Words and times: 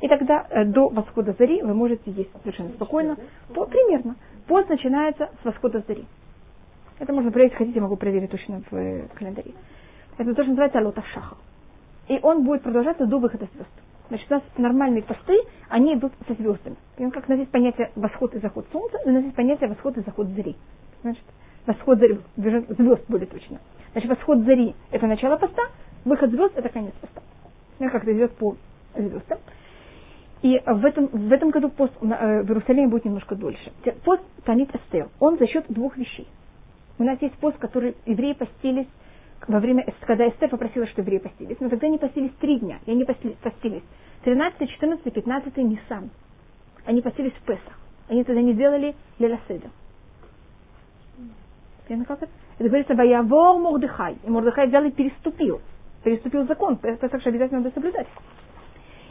И 0.00 0.08
тогда 0.08 0.46
э, 0.50 0.64
до 0.64 0.88
восхода 0.88 1.34
зари 1.38 1.62
вы 1.62 1.74
можете 1.74 2.10
есть 2.10 2.30
совершенно 2.42 2.70
спокойно. 2.70 3.16
По, 3.54 3.66
примерно. 3.66 4.16
Пост 4.46 4.68
начинается 4.68 5.30
с 5.42 5.44
восхода 5.44 5.84
зари. 5.86 6.06
Это 6.98 7.12
можно 7.12 7.30
проверить, 7.30 7.54
хотите, 7.54 7.80
могу 7.80 7.96
проверить 7.96 8.30
точно 8.30 8.62
в 8.70 8.76
э, 8.76 9.08
календаре. 9.14 9.52
Это 10.18 10.34
тоже 10.34 10.50
называется 10.50 10.78
алота 10.78 11.02
шаха. 11.14 11.36
И 12.08 12.18
он 12.22 12.44
будет 12.44 12.62
продолжаться 12.62 13.06
до 13.06 13.18
выхода 13.18 13.46
звезд. 13.54 13.70
Значит, 14.08 14.26
у 14.30 14.34
нас 14.34 14.42
нормальные 14.56 15.02
посты, 15.02 15.38
они 15.68 15.94
идут 15.94 16.12
со 16.26 16.34
звездами. 16.34 16.76
И 16.98 17.08
как 17.10 17.28
у 17.28 17.30
нас 17.30 17.38
есть 17.38 17.50
понятие 17.50 17.92
восход 17.94 18.34
и 18.34 18.38
заход 18.40 18.66
солнца, 18.72 18.98
у 19.04 19.10
нас 19.10 19.22
есть 19.22 19.36
понятие 19.36 19.68
восход 19.68 19.96
и 19.96 20.00
заход 20.00 20.26
зари. 20.28 20.56
Значит, 21.02 21.22
восход 21.66 21.98
зари, 21.98 22.18
звезд 22.36 23.04
будет 23.08 23.30
точно. 23.30 23.58
Значит, 23.92 24.10
восход 24.10 24.38
зари– 24.40 24.74
это 24.90 25.06
начало 25.06 25.36
поста, 25.36 25.62
выход 26.04 26.30
звезд– 26.30 26.52
это 26.56 26.68
конец 26.70 26.92
поста. 27.00 27.22
Ну, 27.78 27.90
как 27.90 28.02
это 28.02 28.12
идет 28.12 28.32
по 28.32 28.56
звездам. 28.96 29.38
И 30.42 30.60
в 30.64 30.84
этом, 30.84 31.06
в 31.06 31.32
этом 31.32 31.50
году 31.50 31.68
пост 31.68 31.92
э, 32.00 32.06
в 32.42 32.48
Иерусалиме 32.48 32.88
будет 32.88 33.04
немножко 33.04 33.34
дольше. 33.34 33.72
Пост 34.04 34.22
Танит 34.44 34.74
Эстер, 34.74 35.08
он 35.18 35.38
за 35.38 35.46
счет 35.46 35.66
двух 35.68 35.96
вещей. 35.96 36.26
У 36.98 37.04
нас 37.04 37.20
есть 37.20 37.34
пост, 37.36 37.58
который 37.58 37.94
евреи 38.06 38.32
постились 38.32 38.86
во 39.46 39.60
время, 39.60 39.86
когда 40.00 40.28
Эстер 40.28 40.48
попросила, 40.48 40.86
что 40.86 41.02
евреи 41.02 41.18
постились. 41.18 41.56
Но 41.60 41.68
тогда 41.68 41.86
они 41.86 41.98
постились 41.98 42.32
три 42.40 42.58
дня, 42.58 42.78
и 42.86 42.90
они 42.90 43.04
постились 43.04 43.82
13, 44.24 44.70
14, 44.70 45.12
15 45.12 45.56
Нисан. 45.58 46.10
Они 46.84 47.02
постились 47.02 47.32
в 47.32 47.42
Песах. 47.42 47.78
Они 48.08 48.24
тогда 48.24 48.40
не 48.42 48.54
делали 48.54 48.94
Леласеда. 49.18 49.68
Понятно 51.86 52.04
как 52.06 52.22
это? 52.22 52.32
Это 52.58 52.68
говорится 52.68 52.94
Ваявор 52.94 53.58
Мордыхай. 53.58 54.16
И 54.24 54.30
Мордыхай 54.30 54.68
взял 54.68 54.84
и 54.84 54.90
переступил. 54.90 55.60
Переступил 56.04 56.46
закон. 56.46 56.78
Это 56.82 57.08
также 57.08 57.28
обязательно 57.28 57.60
надо 57.60 57.74
соблюдать. 57.74 58.06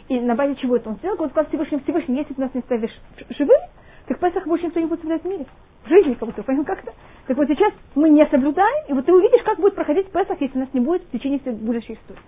И 0.10 0.20
на 0.20 0.36
базе 0.36 0.56
чего 0.56 0.76
это 0.76 0.90
он 0.90 0.96
сделал? 0.98 1.22
Он 1.22 1.30
сказал 1.30 1.48
Всевышний, 1.50 1.80
Всевышний, 1.80 2.18
если 2.18 2.34
ты 2.34 2.42
нас 2.42 2.54
не 2.54 2.62
ставишь 2.62 3.00
живым, 3.30 3.62
так 4.08 4.20
Песах 4.20 4.46
больше 4.48 4.66
никто 4.66 4.80
не 4.80 4.88
будет 4.88 5.02
соблюдать 5.02 5.24
в 5.24 5.28
мире. 5.28 5.46
В 5.86 5.88
жизни 5.88 6.16
как 6.16 6.28
будто, 6.28 6.42
понял 6.44 6.66
как-то. 6.66 6.94
Так 7.28 7.38
вот 7.38 7.48
сейчас 7.48 7.72
мы 7.94 8.10
не 8.10 8.26
соблюдаем, 8.26 8.86
и 8.88 8.94
вот 8.94 9.06
ты 9.06 9.14
увидишь, 9.14 9.44
как 9.44 9.60
будет 9.60 9.76
проходить 9.76 10.12
Песах, 10.12 10.42
если 10.42 10.58
нас 10.58 10.70
не 10.74 10.80
будет 10.80 11.04
в 11.04 11.12
течение 11.12 11.40
всей 11.40 11.54
будущей 11.54 11.94
истории. 11.94 12.22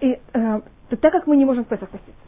И 0.00 0.20
э, 0.32 0.60
так 0.88 1.12
как 1.12 1.26
мы 1.26 1.36
не 1.36 1.44
можем 1.44 1.64
в 1.64 1.68
Песах 1.68 1.90
поститься, 1.90 2.20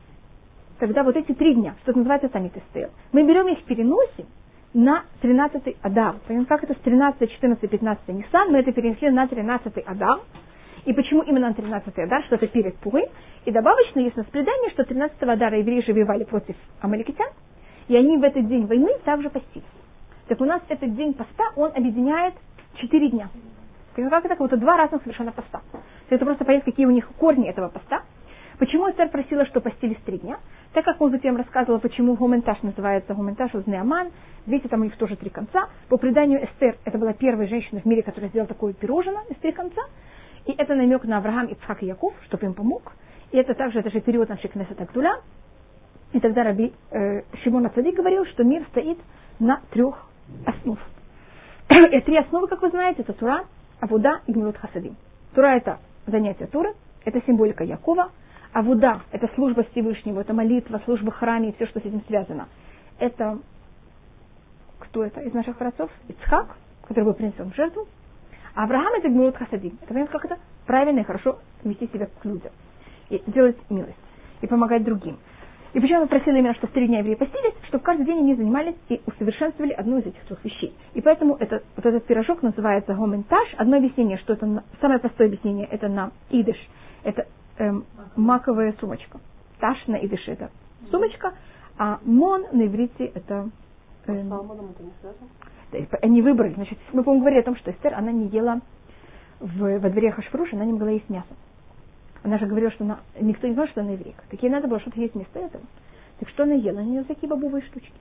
тогда 0.78 1.02
вот 1.02 1.16
эти 1.16 1.32
три 1.32 1.54
дня, 1.54 1.76
что 1.82 1.96
называется 1.96 2.28
Тамит 2.28 2.56
Эстер, 2.56 2.90
мы 3.12 3.24
берем 3.24 3.48
их, 3.48 3.64
переносим 3.64 4.26
на 4.74 5.04
13-й 5.22 5.78
Адар. 5.80 6.16
Понимаете, 6.26 6.48
как 6.48 6.64
это 6.64 6.74
с 6.74 6.78
13, 6.78 7.30
14, 7.32 7.70
15 7.70 8.08
Нисан, 8.08 8.52
мы 8.52 8.58
это 8.58 8.72
перенесли 8.72 9.08
на 9.10 9.24
13-й 9.24 9.80
Адар. 9.80 10.20
И 10.88 10.94
почему 10.94 11.20
именно 11.20 11.50
на 11.50 11.52
13-й 11.52 12.02
Адар, 12.02 12.24
что 12.24 12.36
это 12.36 12.46
перед 12.46 12.74
Пуры. 12.78 13.10
И 13.44 13.50
добавочно 13.50 14.00
есть 14.00 14.16
у 14.16 14.22
что 14.22 14.82
13-го 14.84 15.30
Адара 15.30 15.58
евреи 15.58 15.82
же 15.82 15.92
воевали 15.92 16.24
против 16.24 16.56
амаликитян, 16.80 17.28
и 17.88 17.96
они 17.96 18.16
в 18.16 18.22
этот 18.22 18.48
день 18.48 18.64
войны 18.64 18.92
также 19.04 19.28
постились. 19.28 19.66
Так 20.28 20.40
у 20.40 20.46
нас 20.46 20.62
этот 20.70 20.96
день 20.96 21.12
поста, 21.12 21.44
он 21.56 21.72
объединяет 21.74 22.32
4 22.76 23.10
дня. 23.10 23.28
Понимаете, 23.94 24.16
как 24.16 24.24
это? 24.32 24.42
Будто 24.42 24.56
два 24.56 24.78
разных 24.78 25.02
совершенно 25.02 25.30
поста. 25.30 25.60
Это 26.08 26.24
просто 26.24 26.46
понять, 26.46 26.64
какие 26.64 26.86
у 26.86 26.90
них 26.90 27.06
корни 27.18 27.50
этого 27.50 27.68
поста. 27.68 28.04
Почему 28.58 28.90
Эстер 28.90 29.10
просила, 29.10 29.44
что 29.44 29.60
постились 29.60 29.98
три 30.06 30.16
дня? 30.18 30.38
Так 30.72 30.86
как 30.86 31.02
он 31.02 31.10
затем 31.10 31.36
рассказывала, 31.36 31.80
почему 31.80 32.14
гументаж 32.14 32.62
называется 32.62 33.12
гументаж 33.12 33.54
из 33.54 33.66
Неаман, 33.66 34.08
видите, 34.46 34.70
там 34.70 34.80
у 34.80 34.84
них 34.84 34.96
тоже 34.96 35.16
три 35.16 35.28
конца. 35.28 35.68
По 35.90 35.98
преданию 35.98 36.42
Эстер, 36.42 36.78
это 36.86 36.96
была 36.96 37.12
первая 37.12 37.46
женщина 37.46 37.82
в 37.82 37.84
мире, 37.84 38.02
которая 38.02 38.30
сделала 38.30 38.48
такое 38.48 38.72
пирожное 38.72 39.24
из 39.28 39.36
три 39.36 39.52
конца. 39.52 39.82
И 40.48 40.52
это 40.52 40.74
намек 40.74 41.04
на 41.04 41.18
Авраам, 41.18 41.46
Ицхак 41.46 41.82
и 41.82 41.86
Яков, 41.86 42.14
чтобы 42.24 42.46
им 42.46 42.54
помог. 42.54 42.92
И 43.32 43.36
это 43.36 43.54
также, 43.54 43.80
это 43.80 43.90
же 43.90 44.00
период 44.00 44.30
нашей 44.30 44.48
Кнессета 44.48 44.86
Гдуля. 44.86 45.20
И 46.12 46.20
тогда 46.20 46.42
Раби 46.42 46.72
э, 46.90 47.20
Шимон 47.42 47.66
Ацади 47.66 47.92
говорил, 47.92 48.24
что 48.24 48.44
мир 48.44 48.64
стоит 48.70 48.98
на 49.38 49.60
трех 49.70 50.08
основ. 50.46 50.78
И 51.92 52.00
три 52.00 52.16
основы, 52.16 52.48
как 52.48 52.62
вы 52.62 52.70
знаете, 52.70 53.02
это 53.02 53.12
Тура, 53.12 53.44
Авуда 53.80 54.22
и 54.26 54.32
Гмилут 54.32 54.56
Хасадим. 54.56 54.96
Тура 55.34 55.48
это 55.48 55.80
занятие 56.06 56.46
Туры, 56.46 56.72
это 57.04 57.20
символика 57.26 57.62
Якова, 57.62 58.10
а 58.54 58.62
вуда– 58.62 59.02
это 59.12 59.28
служба 59.34 59.64
Всевышнего, 59.64 60.20
это 60.20 60.32
молитва, 60.32 60.80
служба 60.86 61.12
храме 61.12 61.50
и 61.50 61.52
все, 61.56 61.66
что 61.66 61.80
с 61.80 61.84
этим 61.84 62.02
связано. 62.06 62.48
Это 62.98 63.38
кто 64.78 65.04
это 65.04 65.20
из 65.20 65.34
наших 65.34 65.58
праотцов? 65.58 65.90
Ицхак, 66.08 66.56
который 66.86 67.04
был 67.04 67.12
принесен 67.12 67.50
в 67.50 67.54
жертву. 67.54 67.86
Авраам– 68.58 68.92
это 68.98 69.08
Гмурут 69.08 69.36
Хасадим. 69.36 69.78
Это 69.88 70.06
как 70.06 70.24
это? 70.24 70.36
Правильно 70.66 70.98
и 70.98 71.04
хорошо 71.04 71.38
вести 71.62 71.86
себя 71.92 72.06
к 72.06 72.24
людям. 72.24 72.50
И 73.08 73.22
делать 73.28 73.56
милость. 73.70 73.94
И 74.40 74.48
помогать 74.48 74.82
другим. 74.82 75.16
И 75.74 75.80
почему 75.80 76.00
я 76.00 76.06
просила 76.08 76.34
именно, 76.34 76.54
что 76.54 76.66
в 76.66 76.70
три 76.70 76.88
дня 76.88 76.98
евреи 76.98 77.14
постились, 77.14 77.54
чтобы 77.68 77.84
каждый 77.84 78.04
день 78.04 78.18
они 78.18 78.34
занимались 78.34 78.74
и 78.88 79.00
усовершенствовали 79.06 79.70
одну 79.74 79.98
из 79.98 80.06
этих 80.06 80.20
трех 80.24 80.44
вещей. 80.44 80.74
И 80.94 81.00
поэтому 81.00 81.36
это, 81.36 81.62
вот 81.76 81.86
этот 81.86 82.04
пирожок 82.06 82.42
называется 82.42 82.94
гоментаж. 82.94 83.46
Одно 83.58 83.76
объяснение, 83.76 84.18
что 84.18 84.32
это, 84.32 84.64
самое 84.80 84.98
простое 84.98 85.28
объяснение, 85.28 85.68
это 85.70 85.86
на 85.86 86.10
идыш. 86.30 86.58
Это 87.04 87.28
эм, 87.58 87.84
маковая 88.16 88.74
сумочка. 88.80 89.20
Таш 89.60 89.86
на 89.86 90.04
идыше 90.04 90.32
это 90.32 90.50
сумочка, 90.90 91.32
а 91.78 92.00
мон 92.02 92.44
на 92.50 92.66
иврите 92.66 93.04
это... 93.04 93.50
Эм, 94.08 94.32
они 96.02 96.22
выбрали, 96.22 96.54
значит, 96.54 96.78
мы, 96.92 97.02
по-моему, 97.02 97.22
говорили 97.22 97.40
о 97.40 97.44
том, 97.44 97.56
что 97.56 97.70
Эстер, 97.70 97.94
она 97.94 98.10
не 98.10 98.28
ела 98.28 98.60
в, 99.40 99.78
во 99.78 99.90
дворе 99.90 100.12
Хашфруш, 100.12 100.52
она 100.52 100.64
не 100.64 100.72
могла 100.72 100.90
есть 100.90 101.08
мясо. 101.08 101.28
Она 102.22 102.38
же 102.38 102.46
говорила, 102.46 102.70
что 102.72 102.84
она, 102.84 103.00
никто 103.20 103.46
не 103.46 103.54
знал, 103.54 103.68
что 103.68 103.80
она 103.80 103.92
еврейка. 103.92 104.22
Так 104.30 104.42
ей 104.42 104.50
надо 104.50 104.66
было 104.66 104.80
что-то 104.80 105.00
есть 105.00 105.14
вместо 105.14 105.38
этого. 105.38 105.64
Так 106.18 106.28
что 106.30 106.42
она 106.44 106.54
ела? 106.54 106.80
Она 106.80 106.94
ела 106.94 107.04
всякие 107.04 107.28
бобовые 107.28 107.62
штучки. 107.62 107.92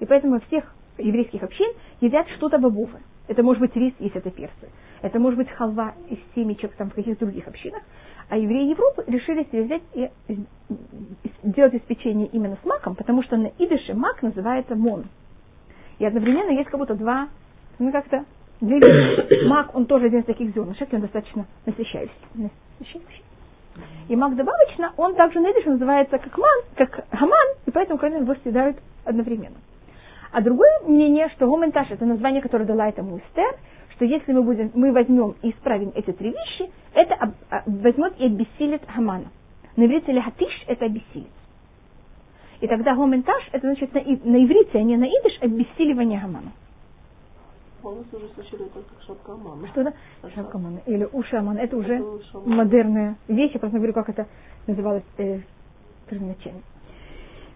И 0.00 0.06
поэтому 0.06 0.40
всех 0.40 0.74
еврейских 0.98 1.42
общин 1.42 1.70
едят 2.00 2.28
что-то 2.36 2.58
бобовое. 2.58 3.02
Это 3.28 3.42
может 3.42 3.60
быть 3.60 3.74
рис, 3.76 3.94
если 3.98 4.18
это 4.18 4.30
перцы. 4.30 4.68
Это 5.00 5.18
может 5.18 5.38
быть 5.38 5.50
халва 5.50 5.94
из 6.08 6.18
семечек 6.34 6.74
там, 6.74 6.90
в 6.90 6.94
каких-то 6.94 7.24
других 7.24 7.46
общинах. 7.46 7.82
А 8.28 8.36
евреи 8.36 8.70
Европы 8.70 9.04
решили 9.06 9.44
себе 9.44 9.64
взять 9.64 9.82
и 9.94 10.08
делать 11.42 11.74
испечение 11.74 12.28
именно 12.28 12.56
с 12.62 12.64
маком, 12.64 12.94
потому 12.94 13.22
что 13.22 13.36
на 13.36 13.48
идыше 13.58 13.94
мак 13.94 14.22
называется 14.22 14.74
мон. 14.74 15.04
И 16.02 16.04
одновременно 16.04 16.50
есть 16.50 16.68
как 16.68 16.80
будто 16.80 16.96
два, 16.96 17.28
ну 17.78 17.92
как-то 17.92 18.24
две 18.60 18.80
вещи. 18.80 19.44
Мак, 19.46 19.72
он 19.72 19.86
тоже 19.86 20.06
один 20.06 20.22
из 20.22 20.24
таких 20.24 20.52
зернышек, 20.52 20.92
и 20.92 20.96
он 20.96 21.02
достаточно 21.02 21.46
насыщающий. 21.64 22.10
насыщающий. 22.34 23.22
И 24.08 24.16
мак 24.16 24.34
добавочно, 24.34 24.92
он 24.96 25.14
также 25.14 25.38
на 25.38 25.52
идыше 25.52 25.70
называется 25.70 26.18
как 26.18 26.36
ман, 26.36 26.60
как 26.74 27.06
хаман, 27.12 27.48
и 27.66 27.70
поэтому, 27.70 28.00
конечно, 28.00 28.24
его 28.24 28.34
съедают 28.42 28.78
одновременно. 29.04 29.54
А 30.32 30.40
другое 30.40 30.80
мнение, 30.88 31.28
что 31.36 31.46
гоментаж 31.48 31.88
это 31.92 32.04
название, 32.04 32.42
которое 32.42 32.64
дала 32.64 32.88
этому 32.88 33.18
Эстер, 33.18 33.54
что 33.94 34.04
если 34.04 34.32
мы, 34.32 34.42
будем, 34.42 34.72
мы 34.74 34.90
возьмем 34.90 35.36
и 35.42 35.50
исправим 35.50 35.92
эти 35.94 36.10
три 36.10 36.30
вещи, 36.30 36.72
это 36.94 37.32
а, 37.48 37.62
возьмет 37.66 38.14
и 38.18 38.26
обессилит 38.26 38.82
Хамана. 38.92 39.26
На 39.76 39.86
иврите 39.86 40.10
лехатиш 40.10 40.64
это 40.66 40.86
обессилит. 40.86 41.30
И 42.62 42.68
тогда 42.68 42.94
гоментаж, 42.94 43.42
это 43.50 43.66
значит 43.66 43.92
на, 43.92 44.00
на 44.00 44.44
иврите, 44.44 44.78
а 44.78 44.82
не 44.82 44.96
на 44.96 45.06
идыш, 45.06 45.36
обессиливание 45.40 46.20
Хамана. 46.20 46.52
Полностью 47.82 48.20
уже 48.20 48.28
это 48.28 48.68
как 48.72 49.02
шапка 49.04 49.32
Амана. 49.32 49.66
Что 49.66 49.82
да? 49.82 49.92
Шапка 50.32 50.58
Амана. 50.58 50.80
Или 50.86 51.08
уши 51.12 51.34
Амана. 51.34 51.58
Это 51.58 51.76
уже 51.76 51.96
это 51.96 52.38
модерная 52.46 53.16
вещь. 53.26 53.50
Я 53.54 53.58
просто 53.58 53.78
говорю, 53.78 53.92
как 53.92 54.08
это 54.10 54.28
называлось 54.68 55.02
э, 55.18 55.40
первоначально. 56.08 56.60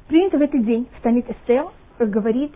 Принято 0.09 0.39
в 0.39 0.43
этот 0.43 0.65
день 0.65 0.89
в 0.99 1.03
Танит 1.03 1.31
Эстер 1.31 1.69
говорить 2.01 2.55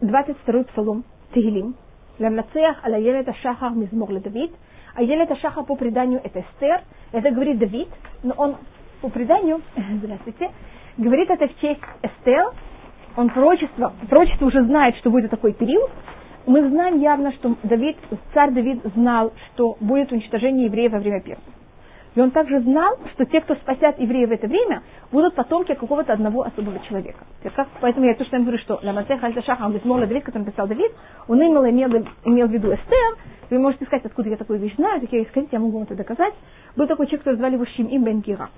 22-й 0.00 0.64
псалом 0.64 1.04
Тегелим. 1.34 1.74
Лямнацеях 2.18 2.82
аля 2.82 2.98
елет 2.98 3.28
ашахар 3.28 3.72
мизмор 3.72 4.08
Давид. 4.20 4.52
А 4.94 5.02
елет 5.02 5.30
ашахар 5.30 5.64
по 5.64 5.76
преданию 5.76 6.22
это 6.24 6.40
Эстер. 6.40 6.80
Это 7.12 7.30
говорит 7.30 7.58
Давид, 7.58 7.88
но 8.22 8.32
он 8.38 8.56
по 9.02 9.10
преданию, 9.10 9.60
здравствуйте, 9.76 10.50
говорит 10.96 11.30
это 11.30 11.48
в 11.48 11.60
честь 11.60 11.80
Эстер. 12.02 12.52
Он 13.16 13.28
пророчество, 13.28 13.92
пророчество 14.08 14.46
уже 14.46 14.62
знает, 14.64 14.96
что 14.96 15.10
будет 15.10 15.30
такой 15.30 15.52
период. 15.52 15.90
Мы 16.46 16.68
знаем 16.68 16.98
явно, 16.98 17.32
что 17.32 17.56
Давид, 17.62 17.96
царь 18.34 18.50
Давид 18.52 18.80
знал, 18.94 19.32
что 19.52 19.76
будет 19.80 20.10
уничтожение 20.10 20.66
евреев 20.66 20.92
во 20.92 20.98
время 20.98 21.20
персов. 21.20 21.44
И 22.14 22.20
он 22.20 22.30
также 22.30 22.60
знал, 22.60 22.98
что 23.14 23.24
те, 23.24 23.40
кто 23.40 23.54
спасят 23.54 23.98
евреев 23.98 24.28
в 24.28 24.32
это 24.32 24.46
время, 24.46 24.82
будут 25.10 25.34
потомки 25.34 25.74
какого-то 25.74 26.12
одного 26.12 26.42
особого 26.42 26.78
человека. 26.80 27.24
Поэтому 27.80 28.06
я 28.06 28.14
то, 28.14 28.24
что 28.24 28.36
я 28.36 28.42
говорю, 28.42 28.58
что 28.58 28.80
Ламасеха 28.82 29.26
Альташаха, 29.26 29.64
он 29.64 29.72
Бесмола 29.72 30.06
Давид, 30.06 30.24
который 30.24 30.44
написал 30.44 30.66
Давид, 30.66 30.92
он 31.28 31.40
имел, 31.40 31.64
имел, 31.64 32.06
имел 32.24 32.48
в 32.48 32.50
виду 32.50 32.72
Эстер. 32.74 33.16
Вы 33.50 33.58
можете 33.58 33.86
сказать, 33.86 34.04
откуда 34.04 34.28
я 34.28 34.36
такую 34.36 34.58
вещь 34.58 34.74
знаю, 34.76 35.00
так 35.00 35.12
я 35.12 35.24
сказать, 35.24 35.48
я 35.52 35.58
могу 35.58 35.72
вам 35.72 35.82
это 35.84 35.94
доказать. 35.94 36.34
Был 36.76 36.86
такой 36.86 37.06
человек, 37.06 37.22
который 37.22 37.36
звали 37.36 37.54
его 37.54 37.64
Шимим 37.64 38.04
Бен 38.04 38.20
Гира. 38.20 38.50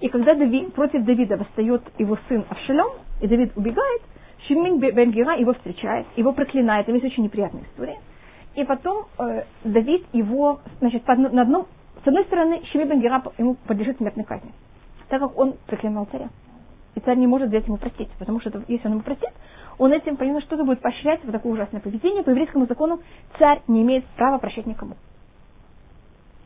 И 0.00 0.08
когда 0.08 0.34
Давид, 0.34 0.72
против 0.74 1.04
Давида 1.04 1.36
восстает 1.36 1.82
его 1.98 2.18
сын 2.28 2.44
Авшалом, 2.48 2.92
и 3.20 3.26
Давид 3.26 3.52
убегает, 3.56 4.02
Шимин 4.46 4.78
Бен 4.78 5.10
Гира 5.10 5.36
его 5.36 5.54
встречает, 5.54 6.06
его 6.16 6.32
проклинает, 6.32 6.86
там 6.86 6.94
есть 6.94 7.06
очень 7.06 7.24
неприятная 7.24 7.62
история. 7.62 7.98
И 8.54 8.64
потом 8.64 9.06
э, 9.18 9.44
Давид 9.64 10.04
его, 10.12 10.60
значит, 10.80 11.06
на 11.06 11.42
одном 11.42 11.66
с 12.04 12.06
одной 12.06 12.24
стороны, 12.24 12.64
Шими 12.66 12.84
Бен 12.84 13.00
Гера 13.00 13.22
ему 13.38 13.56
подлежит 13.66 13.98
смертной 13.98 14.24
казни. 14.24 14.52
так 15.08 15.20
как 15.20 15.36
он 15.38 15.54
проклинал 15.66 16.06
царя. 16.06 16.28
И 16.94 17.00
царь 17.00 17.16
не 17.16 17.26
может 17.26 17.48
взять 17.48 17.66
ему 17.66 17.76
простить, 17.76 18.08
потому 18.18 18.40
что 18.40 18.62
если 18.68 18.86
он 18.86 18.94
ему 18.94 19.02
простит, 19.02 19.30
он 19.78 19.92
этим, 19.92 20.16
понимает, 20.16 20.44
что-то 20.44 20.64
будет 20.64 20.80
поощрять 20.80 21.24
в 21.24 21.30
такое 21.30 21.52
ужасное 21.52 21.80
поведение. 21.80 22.22
По 22.22 22.30
еврейскому 22.30 22.66
закону 22.66 23.00
царь 23.38 23.62
не 23.68 23.82
имеет 23.82 24.04
права 24.16 24.38
прощать 24.38 24.66
никому. 24.66 24.94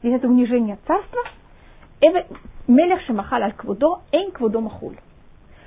И 0.02 0.08
это 0.08 0.28
унижение 0.28 0.78
царства. 0.87 1.20
Мелех 2.02 3.00
шамахал 3.02 3.43
аль 3.43 3.52
квудо, 3.52 4.00
эйн 4.10 4.32
квудо 4.32 4.60
махуль. 4.60 4.96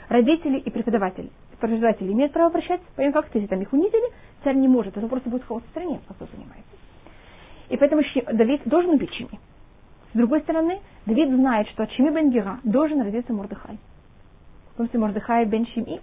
Родители 0.10 0.60
и 0.60 0.70
преподаватели. 0.70 1.30
Преподаватели 1.60 2.12
имеют 2.12 2.34
право 2.34 2.50
прощаться, 2.50 2.86
поэтому 2.96 3.24
как 3.24 3.34
если 3.34 3.48
там 3.48 3.62
их 3.62 3.72
унизили, 3.72 4.12
царь 4.44 4.56
не 4.56 4.68
может. 4.68 4.98
Это 4.98 5.08
просто 5.08 5.30
будет 5.30 5.46
хаос 5.46 5.64
в 5.64 5.70
стране, 5.70 6.02
как 6.08 6.20
вы 6.20 6.28
понимаете. 6.28 6.68
И 7.70 7.78
поэтому 7.78 8.02
Давид 8.34 8.62
должен 8.66 8.92
убить 8.92 9.14
Шими. 9.14 9.40
С 10.14 10.18
другой 10.18 10.42
стороны, 10.42 10.80
Давид 11.06 11.30
знает, 11.30 11.68
что 11.70 11.84
от 11.84 11.92
Шими 11.92 12.10
бен 12.10 12.30
Гера 12.32 12.60
должен 12.64 13.02
родиться 13.02 13.34
Мордыхай. 13.34 13.78
Помните 14.76 14.98
Мордыхай 14.98 15.46
бен 15.46 15.66
Шими? 15.68 16.02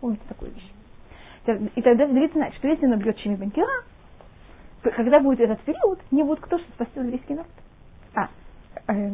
Помните 0.00 0.22
такую 0.28 0.50
вещь? 0.52 1.70
И 1.74 1.82
тогда 1.82 2.06
Давид 2.06 2.32
знает, 2.32 2.54
что 2.54 2.68
если 2.68 2.86
он 2.86 2.92
убьет 2.92 3.18
Шими 3.18 3.36
бен 3.36 3.50
Гера, 3.50 3.84
когда 4.82 5.20
будет 5.20 5.40
этот 5.40 5.60
период, 5.60 6.00
не 6.10 6.22
будет 6.22 6.40
кто, 6.40 6.58
что 6.58 6.72
спасет 6.72 6.96
еврейский 6.96 7.34
народ. 7.34 7.50
А, 8.14 8.28
э, 8.88 9.10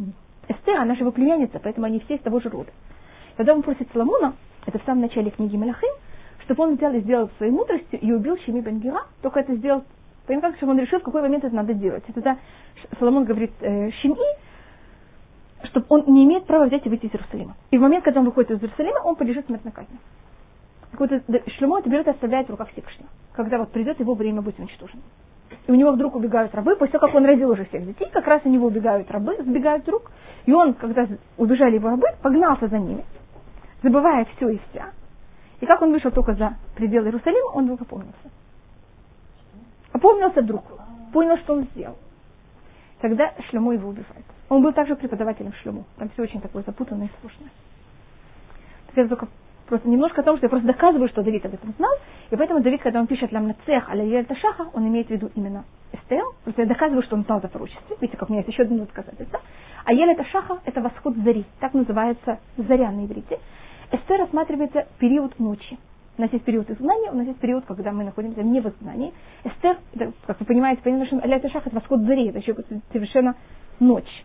Эстер, 0.50 0.76
она 0.76 0.94
же 0.94 1.00
его 1.00 1.12
племянница, 1.12 1.61
поэтому 1.62 1.87
они 1.87 2.00
все 2.00 2.17
из 2.17 2.20
того 2.20 2.41
же 2.41 2.49
рода. 2.49 2.70
Когда 3.37 3.55
он 3.55 3.62
просит 3.62 3.88
Соломона, 3.93 4.35
это 4.67 4.79
в 4.79 4.85
самом 4.85 5.02
начале 5.02 5.31
книги 5.31 5.56
Малахим, 5.56 5.91
чтобы 6.44 6.64
он 6.64 6.76
взял 6.76 6.93
и 6.93 7.00
сделал 7.00 7.31
своей 7.37 7.52
мудростью 7.52 8.00
и 8.00 8.12
убил 8.12 8.37
Шими 8.44 8.61
бен 8.61 8.81
Гера, 8.81 9.06
только 9.23 9.41
это 9.41 9.55
сделал 9.55 9.85
Понимаете, 10.26 10.58
чтобы 10.58 10.73
он 10.73 10.79
решил, 10.79 11.00
в 11.00 11.02
какой 11.02 11.23
момент 11.23 11.43
это 11.43 11.56
надо 11.56 11.75
делать. 11.75 12.05
И 12.06 12.12
тогда 12.12 12.37
Соломон 13.00 13.25
говорит 13.25 13.50
э, 13.61 13.88
Шим'i, 13.88 14.38
чтобы 15.64 15.87
он 15.88 16.05
не 16.06 16.25
имеет 16.25 16.47
права 16.47 16.67
взять 16.67 16.87
и 16.87 16.88
выйти 16.88 17.06
из 17.06 17.14
Иерусалима. 17.14 17.56
И 17.73 17.79
в 17.79 17.81
момент, 17.81 18.05
когда 18.05 18.20
он 18.20 18.26
выходит 18.26 18.53
из 18.53 18.62
Иерусалима, 18.62 19.00
он 19.05 19.17
подлежит 19.17 19.46
смертной 19.46 19.73
казни. 19.73 19.99
Так 20.93 21.00
вот, 21.00 21.11
Шлемо 21.58 21.81
это 21.81 21.91
берет 21.91 22.06
и 22.06 22.11
оставляет 22.11 22.46
в 22.46 22.50
руках 22.50 22.69
Всевышнего, 22.70 23.08
когда 23.32 23.58
вот 23.58 23.73
придет 23.73 23.99
его 23.99 24.14
время 24.14 24.41
быть 24.41 24.56
уничтоженным. 24.58 25.03
И 25.67 25.73
у 25.73 25.75
него 25.75 25.93
вдруг 25.93 26.14
убегают 26.14 26.55
рабы, 26.55 26.76
после 26.76 26.99
того, 26.99 27.06
как 27.06 27.17
он 27.17 27.25
родил 27.25 27.50
уже 27.50 27.64
всех 27.67 27.85
детей, 27.85 28.08
как 28.12 28.26
раз 28.26 28.43
у 28.44 28.49
него 28.49 28.67
убегают 28.67 29.11
рабы, 29.11 29.37
сбегают 29.41 29.82
вдруг. 29.82 30.11
И 30.47 30.52
он, 30.52 30.75
когда 30.75 31.06
убежали 31.37 31.75
его 31.75 31.91
рабы, 31.91 32.06
погнался 32.23 32.69
за 32.69 32.79
ними, 32.79 33.05
забывая 33.82 34.26
все 34.37 34.50
и 34.50 34.61
вся. 34.70 34.91
И 35.61 35.67
как 35.67 35.82
он 35.82 35.93
вышел 35.93 36.11
только 36.11 36.35
за 36.35 36.56
пределы 36.75 37.06
Иерусалима, 37.06 37.50
он 37.52 37.64
вдруг 37.64 37.82
опомнился. 37.82 38.31
Опомнился 39.93 40.41
вдруг, 40.41 40.64
понял, 41.12 41.37
что 41.38 41.55
он 41.55 41.64
сделал. 41.73 41.96
Тогда 43.00 43.32
Шлему 43.49 43.73
его 43.73 43.88
убивает. 43.88 44.25
Он 44.49 44.62
был 44.62 44.73
также 44.73 44.94
преподавателем 44.96 45.53
Шлему. 45.55 45.85
Там 45.96 46.11
все 46.11 46.23
очень 46.23 46.41
такое 46.41 46.62
запутанное 46.67 47.06
и 47.06 47.11
сложное. 47.20 47.50
Так 48.88 48.99
это 48.99 49.08
только 49.08 49.29
просто 49.70 49.88
немножко 49.88 50.20
о 50.20 50.25
том, 50.25 50.37
что 50.37 50.46
я 50.46 50.50
просто 50.50 50.67
доказываю, 50.67 51.08
что 51.08 51.22
Давид 51.22 51.46
об 51.46 51.55
этом 51.55 51.72
знал, 51.78 51.93
и 52.31 52.37
поэтому 52.37 52.61
Давид, 52.61 52.82
когда 52.82 53.00
он 53.00 53.06
пишет 53.06 53.32
«Лям 53.32 53.46
нацех 53.46 53.88
аля 53.88 54.05
ель 54.05 54.26
ташаха», 54.26 54.67
он 54.75 54.87
имеет 54.88 55.06
в 55.06 55.11
виду 55.11 55.31
именно 55.34 55.64
Эстер, 55.93 56.22
просто 56.44 56.62
я 56.62 56.69
доказываю, 56.69 57.02
что 57.05 57.17
он 57.17 57.22
знал 57.22 57.38
это 57.38 57.49
пророчество, 57.49 57.96
видите, 58.00 58.19
как 58.19 58.28
у 58.28 58.32
меня 58.32 58.43
есть 58.43 58.52
еще 58.52 58.64
одно 58.64 58.84
доказательство. 58.84 59.40
А 59.84 59.93
ель 59.93 60.14
ташаха– 60.17 60.58
это 60.67 60.81
восход 60.82 61.17
зари, 61.17 61.46
так 61.61 61.72
называется 61.72 62.40
заря 62.56 62.90
на 62.90 63.06
иврите. 63.06 63.38
Эстер 63.93 64.19
рассматривается 64.19 64.87
период 64.99 65.38
ночи. 65.38 65.78
У 66.19 66.22
нас 66.22 66.32
есть 66.32 66.44
период 66.44 66.69
изгнания, 66.69 67.12
у 67.12 67.17
нас 67.17 67.26
есть 67.26 67.38
период, 67.38 67.64
когда 67.64 67.93
мы 67.93 68.05
находимся 68.05 68.43
не 68.43 68.61
в 68.61 68.67
изгнании. 68.67 69.14
Эстер, 69.44 69.78
это, 69.94 70.12
как 70.26 70.38
вы 70.40 70.46
понимаете, 70.46 70.82
понимаете, 70.82 71.17
что 71.17 71.25
Аля 71.25 71.40
Шах 71.49 71.67
это 71.67 71.76
восход 71.76 72.00
зари, 72.00 72.28
это 72.28 72.38
еще 72.38 72.55
совершенно 72.93 73.37
ночь. 73.78 74.25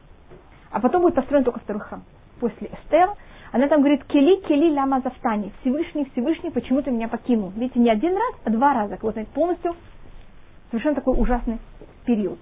А 0.71 0.79
потом 0.81 1.03
будет 1.03 1.15
построен 1.15 1.43
только 1.43 1.59
второй 1.59 1.81
храм. 1.81 2.03
После 2.39 2.67
Эстер 2.67 3.11
она 3.55 3.69
там 3.69 3.79
говорит, 3.79 4.03
кели, 4.03 4.35
кели, 4.41 4.69
ляма 4.69 4.99
зафтани. 4.99 5.53
Всевышний, 5.61 6.03
Всевышний, 6.11 6.51
почему 6.51 6.81
ты 6.81 6.91
меня 6.91 7.07
покинул? 7.07 7.53
Видите, 7.55 7.79
не 7.79 7.89
один 7.89 8.11
раз, 8.11 8.35
а 8.43 8.49
два 8.49 8.73
раза. 8.73 8.97
Вот 9.01 9.15
полностью 9.29 9.77
совершенно 10.71 10.95
такой 10.95 11.17
ужасный 11.17 11.59
период. 12.05 12.37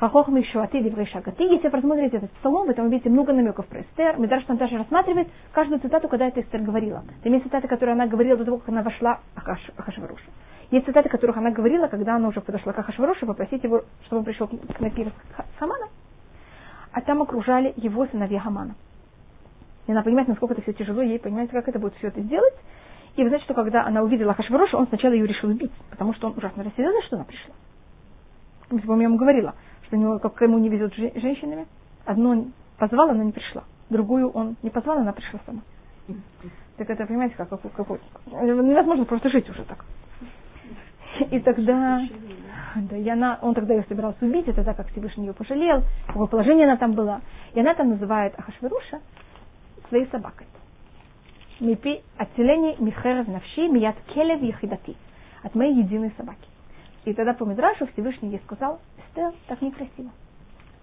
Хахохам 0.00 0.36
еще 0.36 0.62
аты 0.62 0.78
ливрей 0.78 1.04
шагаты. 1.04 1.44
Если 1.44 1.64
вы 1.64 1.70
посмотрите 1.70 2.16
этот 2.16 2.30
псалом, 2.30 2.66
вы 2.66 2.72
там 2.72 2.86
увидите 2.86 3.10
много 3.10 3.34
намеков 3.34 3.66
про 3.66 3.82
Эстер. 3.82 4.18
Медраш 4.18 4.42
там 4.44 4.56
даже 4.56 4.78
рассматривает 4.78 5.28
каждую 5.52 5.80
цитату, 5.80 6.08
когда 6.08 6.28
эта 6.28 6.40
Эстер 6.40 6.62
говорила. 6.62 7.04
Там 7.22 7.30
есть 7.30 7.44
цитаты, 7.44 7.68
которые 7.68 7.92
она 7.92 8.06
говорила 8.06 8.38
до 8.38 8.46
того, 8.46 8.56
как 8.56 8.70
она 8.70 8.82
вошла 8.82 9.20
Ахаш, 9.36 9.60
Ахашваруша. 9.76 10.24
Есть 10.70 10.86
цитаты, 10.86 11.10
которых 11.10 11.36
она 11.36 11.50
говорила, 11.50 11.88
когда 11.88 12.16
она 12.16 12.26
уже 12.26 12.40
подошла 12.40 12.72
к 12.72 12.78
Ахашварушу, 12.78 13.26
попросить 13.26 13.62
его, 13.64 13.82
чтобы 14.06 14.20
он 14.20 14.24
пришел 14.24 14.48
к 14.48 14.80
напиру 14.80 15.10
Хамана. 15.58 15.88
А 16.92 17.02
там 17.02 17.20
окружали 17.20 17.74
его 17.76 18.06
сыновья 18.06 18.40
Хамана. 18.40 18.76
И 19.88 19.90
она 19.92 20.02
понимает, 20.02 20.28
насколько 20.28 20.52
это 20.52 20.62
все 20.62 20.74
тяжело, 20.74 21.00
ей 21.00 21.18
понимает, 21.18 21.50
как 21.50 21.66
это 21.66 21.78
будет 21.78 21.94
все 21.94 22.08
это 22.08 22.20
сделать. 22.20 22.54
И 23.16 23.22
вы 23.22 23.30
знаете, 23.30 23.46
что 23.46 23.54
когда 23.54 23.86
она 23.86 24.02
увидела 24.02 24.34
Хашвароша, 24.34 24.76
он 24.76 24.86
сначала 24.86 25.14
ее 25.14 25.26
решил 25.26 25.48
убить, 25.48 25.72
потому 25.90 26.12
что 26.12 26.28
он 26.28 26.34
ужасно 26.36 26.62
рассердился, 26.62 27.06
что 27.06 27.16
она 27.16 27.24
пришла. 27.24 27.54
Помните, 28.68 28.86
я 28.86 29.02
ему 29.04 29.16
говорила, 29.16 29.54
что 29.86 29.96
у 29.96 29.98
него, 29.98 30.18
как 30.18 30.38
ему 30.42 30.58
не 30.58 30.68
везет 30.68 30.92
с 30.92 30.96
женщинами. 30.96 31.66
Одну 32.04 32.30
он 32.30 32.52
позвал, 32.78 33.08
она 33.08 33.24
не 33.24 33.32
пришла. 33.32 33.64
Другую 33.88 34.28
он 34.28 34.56
не 34.62 34.68
позвал, 34.68 34.98
она 34.98 35.12
пришла 35.12 35.40
сама. 35.46 35.62
Так 36.76 36.90
это, 36.90 37.06
понимаете, 37.06 37.36
как 37.36 37.48
какой, 37.48 37.70
какой 37.70 37.98
невозможно 38.26 39.06
просто 39.06 39.30
жить 39.30 39.48
уже 39.48 39.64
так. 39.64 39.86
И 41.30 41.40
тогда, 41.40 42.02
да, 42.76 42.96
и 42.96 43.08
она, 43.08 43.38
он 43.40 43.54
тогда 43.54 43.72
ее 43.72 43.84
собирался 43.88 44.22
убить, 44.24 44.46
и 44.48 44.52
тогда 44.52 44.74
как 44.74 44.88
Всевышний 44.88 45.26
ее 45.26 45.32
пожалел, 45.32 45.82
какое 46.06 46.26
положение 46.26 46.66
она 46.66 46.76
там 46.76 46.92
была. 46.92 47.22
И 47.54 47.60
она 47.60 47.74
там 47.74 47.88
называет 47.88 48.38
Ахашверуша 48.38 49.00
своей 49.88 50.06
собакой. 50.06 50.46
Мипи 51.60 52.02
отселение 52.16 52.76
Михеров 52.78 53.26
навши 53.26 53.68
мият 53.68 53.96
келев 54.14 54.42
ехидати. 54.42 54.96
От 55.42 55.54
моей 55.54 55.74
единой 55.74 56.12
собаки. 56.16 56.48
И 57.04 57.14
тогда 57.14 57.32
по 57.32 57.44
Мидрашу 57.44 57.86
Всевышний 57.92 58.30
ей 58.30 58.40
сказал, 58.44 58.80
Эстер, 58.98 59.32
так 59.46 59.62
некрасиво. 59.62 60.10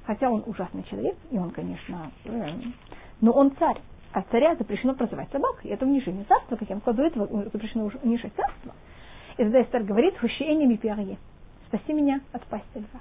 Хотя 0.05 0.29
он 0.29 0.43
ужасный 0.45 0.83
человек, 0.83 1.15
и 1.31 1.37
он, 1.37 1.51
конечно, 1.51 2.11
э, 2.25 2.49
но 3.21 3.31
он 3.31 3.55
царь. 3.57 3.77
А 4.13 4.21
царя 4.31 4.55
запрещено 4.55 4.93
прозывать 4.93 5.29
собак. 5.31 5.59
И 5.63 5.69
это 5.69 5.85
унижение 5.85 6.23
царства, 6.25 6.55
как 6.55 6.69
я 6.69 6.75
вам 6.75 6.81
сказала, 6.81 7.07
этого 7.07 7.43
запрещено 7.51 7.91
унижать 8.01 8.33
царство. 8.35 8.73
И 9.33 9.43
тогда 9.43 9.61
Эстер 9.61 9.83
говорит, 9.83 10.17
хущение 10.17 10.67
ми 10.67 10.77
спаси 11.67 11.93
меня 11.93 12.21
от 12.31 12.43
пасти 12.45 12.77
льва. 12.77 12.99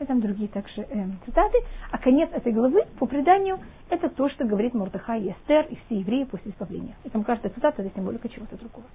И 0.00 0.04
там 0.04 0.20
другие 0.20 0.48
также 0.48 0.82
э, 0.82 1.06
цитаты. 1.24 1.58
А 1.90 1.98
конец 1.98 2.30
этой 2.32 2.52
главы, 2.52 2.84
по 2.98 3.06
преданию, 3.06 3.58
это 3.90 4.08
то, 4.08 4.28
что 4.28 4.44
говорит 4.44 4.74
Мордыхай 4.74 5.22
и 5.22 5.30
Эстер 5.30 5.66
и 5.70 5.76
все 5.76 6.00
евреи 6.00 6.24
после 6.24 6.50
избавления. 6.50 6.96
И 7.04 7.10
там 7.10 7.22
каждая 7.22 7.52
цитата 7.52 7.82
это 7.82 7.94
символика 7.94 8.28
чего-то 8.28 8.56
другого. 8.56 8.86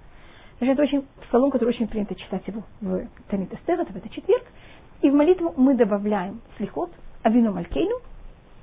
Значит, 0.58 0.74
это 0.74 0.82
очень 0.82 1.06
псалом, 1.26 1.50
который 1.50 1.70
очень 1.70 1.88
принято 1.88 2.14
читать 2.14 2.46
его 2.46 2.62
в 2.82 3.06
Танит 3.28 3.52
Эстер, 3.52 3.80
это 3.80 3.92
в 3.92 3.96
этот 3.96 4.10
четверг. 4.12 4.44
И 5.00 5.08
в 5.08 5.14
молитву 5.14 5.54
мы 5.56 5.74
добавляем 5.74 6.42
слихот, 6.58 6.90
авину 7.22 7.52
малькейну. 7.52 7.96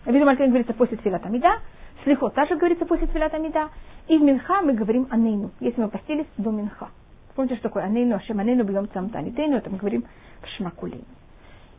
Авину 0.06 0.26
малькейну 0.26 0.52
говорится 0.52 0.74
после 0.74 0.98
тфилата 0.98 1.28
мида. 1.30 1.60
Слихот 2.04 2.36
также 2.36 2.56
говорится 2.56 2.86
после 2.86 3.08
тфилата 3.08 3.40
мида. 3.40 3.70
И 4.08 4.18
в 4.18 4.22
Минха 4.22 4.62
мы 4.62 4.74
говорим 4.74 5.08
анейну, 5.10 5.50
если 5.60 5.82
мы 5.82 5.90
постились 5.90 6.28
до 6.38 6.52
Минха. 6.52 6.90
Помните, 7.36 7.56
что 7.56 7.64
такое 7.64 7.84
анейну, 7.84 8.16
ашем 8.16 8.40
анейну, 8.40 8.64
бьем 8.64 8.88
цамтанитейну, 8.90 9.58
это 9.58 9.70
мы 9.72 9.78
говорим 9.78 10.06
в 10.42 10.48
шмакулейну. 10.56 11.17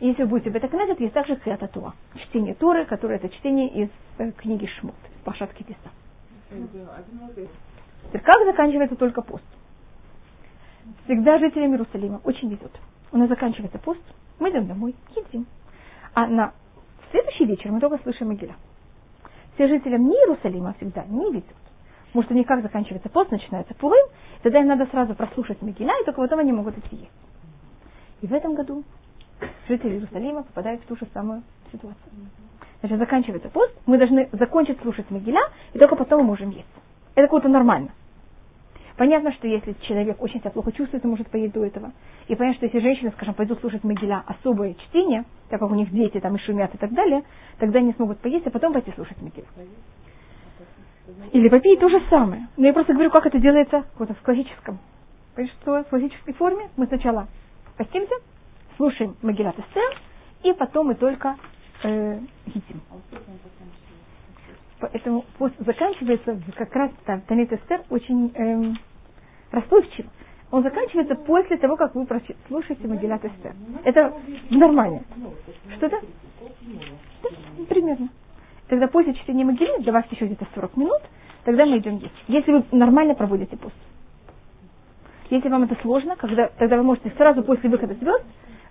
Если 0.01 0.23
вы 0.23 0.29
будете 0.29 0.51
Бетакнезет, 0.51 1.01
есть 1.01 1.15
также 1.15 1.37
Хриата 1.37 1.67
Туа. 1.69 1.95
Чтение 2.15 2.55
Торы, 2.55 2.85
которое 2.87 3.17
это 3.17 3.29
чтение 3.29 3.69
из 3.69 3.89
э, 4.19 4.31
книги 4.33 4.67
Шмот, 4.67 4.95
Пашат 5.25 5.53
Китиса. 5.55 5.91
Как 8.13 8.45
заканчивается 8.47 8.97
только 8.97 9.23
пост? 9.23 9.45
всегда 11.05 11.39
жителям 11.39 11.73
Иерусалима 11.73 12.21
очень 12.25 12.49
везет. 12.49 12.73
У 13.13 13.19
нас 13.19 13.29
заканчивается 13.29 13.79
пост, 13.79 14.01
мы 14.39 14.51
идем 14.51 14.67
домой, 14.67 14.95
едим. 15.17 15.47
А 16.15 16.27
на 16.27 16.53
следующий 17.11 17.47
вечер 17.47 17.71
мы 17.71 17.81
только 17.81 17.99
слышим 18.03 18.29
Могиля. 18.29 18.55
Все 19.55 19.69
жителям 19.69 20.07
не 20.07 20.15
Иерусалима 20.15 20.75
всегда 20.75 21.05
не 21.05 21.33
везет. 21.33 21.45
Потому 22.09 22.25
что 22.25 22.35
у 22.35 22.37
них 22.37 22.47
как 22.47 22.63
заканчивается 22.63 23.09
пост, 23.09 23.31
начинается 23.31 23.75
Пурым, 23.75 24.07
тогда 24.43 24.61
им 24.61 24.67
надо 24.67 24.87
сразу 24.87 25.15
прослушать 25.15 25.61
Могиля, 25.63 25.93
и 26.01 26.05
только 26.05 26.21
потом 26.21 26.39
они 26.41 26.53
могут 26.53 26.77
идти 26.79 26.97
есть. 26.97 27.13
И 28.23 28.27
в 28.27 28.33
этом 28.33 28.55
году 28.55 28.85
жители 29.69 29.95
Иерусалима 29.95 30.43
попадают 30.43 30.83
в 30.83 30.87
ту 30.87 30.97
же 30.97 31.07
самую 31.13 31.43
ситуацию. 31.73 32.13
Значит, 32.81 32.99
заканчивается 32.99 33.49
пост, 33.49 33.75
мы 33.87 33.99
должны 33.99 34.29
закончить 34.33 34.81
слушать 34.81 35.11
Могиля, 35.11 35.43
и 35.73 35.79
только 35.79 35.97
потом 35.97 36.21
мы 36.21 36.27
можем 36.29 36.51
есть. 36.51 36.69
Это 37.15 37.27
какое-то 37.27 37.49
нормально. 37.49 37.91
Понятно, 38.97 39.33
что 39.33 39.47
если 39.47 39.75
человек 39.83 40.21
очень 40.21 40.41
себя 40.41 40.51
плохо 40.51 40.73
чувствует, 40.73 41.05
он 41.05 41.13
может 41.13 41.29
поесть 41.29 41.55
до 41.55 41.65
этого. 41.65 41.93
И 42.27 42.35
понятно, 42.35 42.57
что 42.57 42.67
если 42.67 42.81
женщины, 42.81 43.13
скажем, 43.13 43.35
пойдут 43.35 43.61
слушать 43.61 43.85
Могиля 43.85 44.25
особое 44.27 44.75
чтение, 44.75 45.25
так 45.49 45.61
как 45.61 45.71
у 45.71 45.75
них 45.75 45.91
дети 45.93 46.19
там 46.19 46.35
и 46.35 46.39
шумят 46.41 46.75
и 46.75 46.79
так 46.79 46.93
далее, 46.93 47.23
тогда 47.59 47.79
они 47.79 47.93
смогут 47.93 48.19
поесть, 48.19 48.47
а 48.47 48.51
потом 48.51 48.73
пойти 48.73 48.93
слушать 48.93 49.21
Могилю. 49.23 49.47
Или 51.33 51.49
попить 51.49 51.81
то 51.81 51.89
же 51.89 52.03
самое. 52.11 52.49
Но 52.57 52.67
я 52.67 52.73
просто 52.73 52.93
говорю, 52.93 53.11
как 53.11 53.27
это 53.27 53.39
делается 53.39 53.85
вот 53.99 54.11
в 54.11 54.23
классическом. 54.23 54.79
Понимаешь, 55.35 55.57
что 55.61 55.85
в 55.85 55.89
классической 55.89 56.35
форме 56.35 56.69
мы 56.77 56.87
сначала 56.87 57.29
постимся, 57.77 58.15
слушаем 58.79 59.17
Могилат 59.23 59.59
Эстер, 59.59 59.99
и 60.45 60.53
потом 60.55 60.87
мы 60.87 60.95
только 60.95 61.37
э, 61.83 62.21
едим. 62.47 62.81
Поэтому 64.81 65.25
пост 65.37 65.55
заканчивается 65.59 66.41
как 66.57 66.75
раз 66.75 66.93
там, 67.05 67.21
Танит 67.23 67.53
Эстер 67.53 67.83
очень 67.91 68.33
эм, 68.35 68.77
расплывчиво. 69.51 70.09
Он 70.53 70.63
заканчивается 70.63 71.17
после 71.17 71.59
того, 71.59 71.77
как 71.77 71.95
вы 71.95 72.07
слушаете 72.47 72.87
Магилат 72.87 73.25
Эстер. 73.25 73.55
Это 73.85 74.15
нормально. 74.51 75.03
Что-то? 75.77 76.01
Да, 77.23 77.29
примерно. 77.69 78.09
Тогда 78.69 78.87
после 78.87 79.15
чтения 79.15 79.45
Магилы, 79.45 79.83
добавьте 79.83 80.15
еще 80.15 80.27
где-то 80.27 80.47
40 80.55 80.77
минут, 80.77 81.03
тогда 81.45 81.67
мы 81.67 81.79
идем 81.79 81.97
есть. 81.97 82.15
Если 82.29 82.53
вы 82.53 82.65
нормально 82.71 83.15
проводите 83.15 83.57
пост. 83.57 83.75
Если 85.31 85.49
вам 85.49 85.65
это 85.65 85.77
сложно, 85.83 86.17
когда, 86.17 86.49
тогда 86.59 86.77
вы 86.77 86.85
можете 86.85 87.11
сразу 87.17 87.43
после 87.43 87.69
выхода 87.69 87.95
звезд 87.95 88.25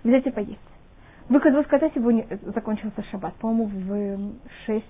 взять 0.04 0.26
и 0.26 0.30
поесть. 0.30 0.58
Выход 1.28 1.52
звезд 1.52 1.68
когда 1.68 1.90
сегодня 1.90 2.26
закончился 2.42 3.02
шаббат? 3.10 3.34
По-моему, 3.34 3.66
в 3.66 4.64
6 4.66 4.84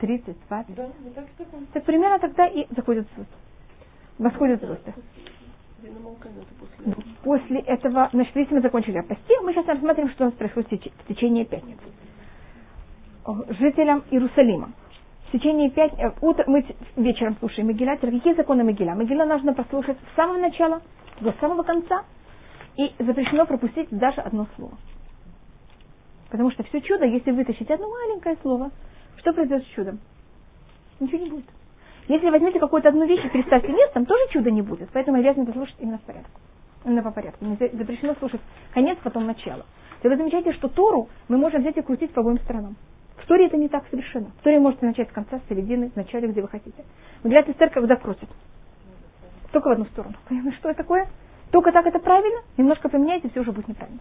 30, 0.00 0.36
20. 0.48 0.74
Да, 0.74 0.88
так, 1.14 1.24
так 1.72 1.84
примерно 1.84 2.18
тогда 2.18 2.46
и 2.46 2.66
заходят 2.74 3.06
звезды. 3.14 3.32
Восходят 4.18 4.60
звезды. 4.60 4.94
После 7.22 7.60
этого, 7.60 8.08
значит, 8.12 8.34
если 8.34 8.54
мы 8.54 8.60
закончили 8.62 8.98
о 8.98 9.02
посте, 9.02 9.40
мы 9.42 9.52
сейчас 9.52 9.66
рассмотрим, 9.66 10.08
что 10.10 10.24
у 10.24 10.26
нас 10.26 10.34
происходит 10.34 10.70
в 10.70 11.06
течение 11.08 11.44
пятницы. 11.44 11.82
Жителям 13.58 14.02
Иерусалима. 14.10 14.72
В 15.28 15.32
течение 15.32 15.70
пять, 15.70 15.92
э, 15.98 16.10
мы 16.46 16.66
вечером 16.96 17.36
слушаем 17.38 17.68
Могила. 17.68 17.94
Какие 17.96 18.34
законы 18.34 18.64
Могила? 18.64 18.94
Могила 18.94 19.24
нужно 19.24 19.54
прослушать 19.54 19.96
с 20.12 20.16
самого 20.16 20.38
начала 20.38 20.82
до 21.20 21.32
самого 21.40 21.62
конца. 21.62 22.04
И 22.80 22.94
запрещено 22.98 23.44
пропустить 23.44 23.90
даже 23.90 24.22
одно 24.22 24.46
слово. 24.56 24.72
Потому 26.30 26.50
что 26.50 26.62
все 26.62 26.80
чудо, 26.80 27.04
если 27.04 27.30
вытащить 27.30 27.70
одно 27.70 27.86
маленькое 27.90 28.38
слово, 28.40 28.70
что 29.18 29.34
произойдет 29.34 29.66
с 29.66 29.70
чудом? 29.74 29.98
Ничего 30.98 31.22
не 31.22 31.28
будет. 31.28 31.44
Если 32.08 32.30
возьмете 32.30 32.58
какую-то 32.58 32.88
одну 32.88 33.06
вещь 33.06 33.22
и 33.22 33.28
переставьте 33.28 33.68
местом, 33.70 34.06
тоже 34.06 34.22
чуда 34.32 34.50
не 34.50 34.62
будет. 34.62 34.88
Поэтому 34.94 35.18
обязаны 35.18 35.44
послушать 35.44 35.76
именно 35.78 35.98
в 35.98 36.02
порядке. 36.02 36.30
Именно 36.86 37.02
по 37.02 37.10
порядку. 37.10 37.44
Не 37.44 37.56
запрещено 37.56 38.14
слушать 38.14 38.40
конец, 38.72 38.96
потом 39.02 39.26
начало. 39.26 39.66
И 40.02 40.08
вы 40.08 40.16
замечаете, 40.16 40.54
что 40.54 40.68
Тору 40.68 41.10
мы 41.28 41.36
можем 41.36 41.60
взять 41.60 41.76
и 41.76 41.82
крутить 41.82 42.14
по 42.14 42.22
обоим 42.22 42.38
сторонам. 42.38 42.76
В 43.18 43.26
Торе 43.26 43.44
это 43.44 43.58
не 43.58 43.68
так 43.68 43.84
совершенно. 43.90 44.30
В 44.40 44.42
Торе 44.42 44.58
можете 44.58 44.86
начать 44.86 45.10
с 45.10 45.12
конца, 45.12 45.38
с 45.38 45.48
середины, 45.50 45.90
в 45.90 45.96
начале, 45.96 46.28
где 46.28 46.40
вы 46.40 46.48
хотите. 46.48 46.82
Выделяет 47.22 47.50
Эстер, 47.50 47.68
когда 47.68 47.96
крутит. 47.96 48.30
Только 49.52 49.68
в 49.68 49.72
одну 49.72 49.84
сторону. 49.84 50.14
Понимаете, 50.30 50.56
что 50.56 50.70
это 50.70 50.78
такое? 50.78 51.06
Только 51.50 51.72
так 51.72 51.86
это 51.86 51.98
правильно, 51.98 52.42
немножко 52.56 52.88
поменяйте, 52.88 53.28
все 53.28 53.40
уже 53.40 53.52
будет 53.52 53.68
неправильно. 53.68 54.00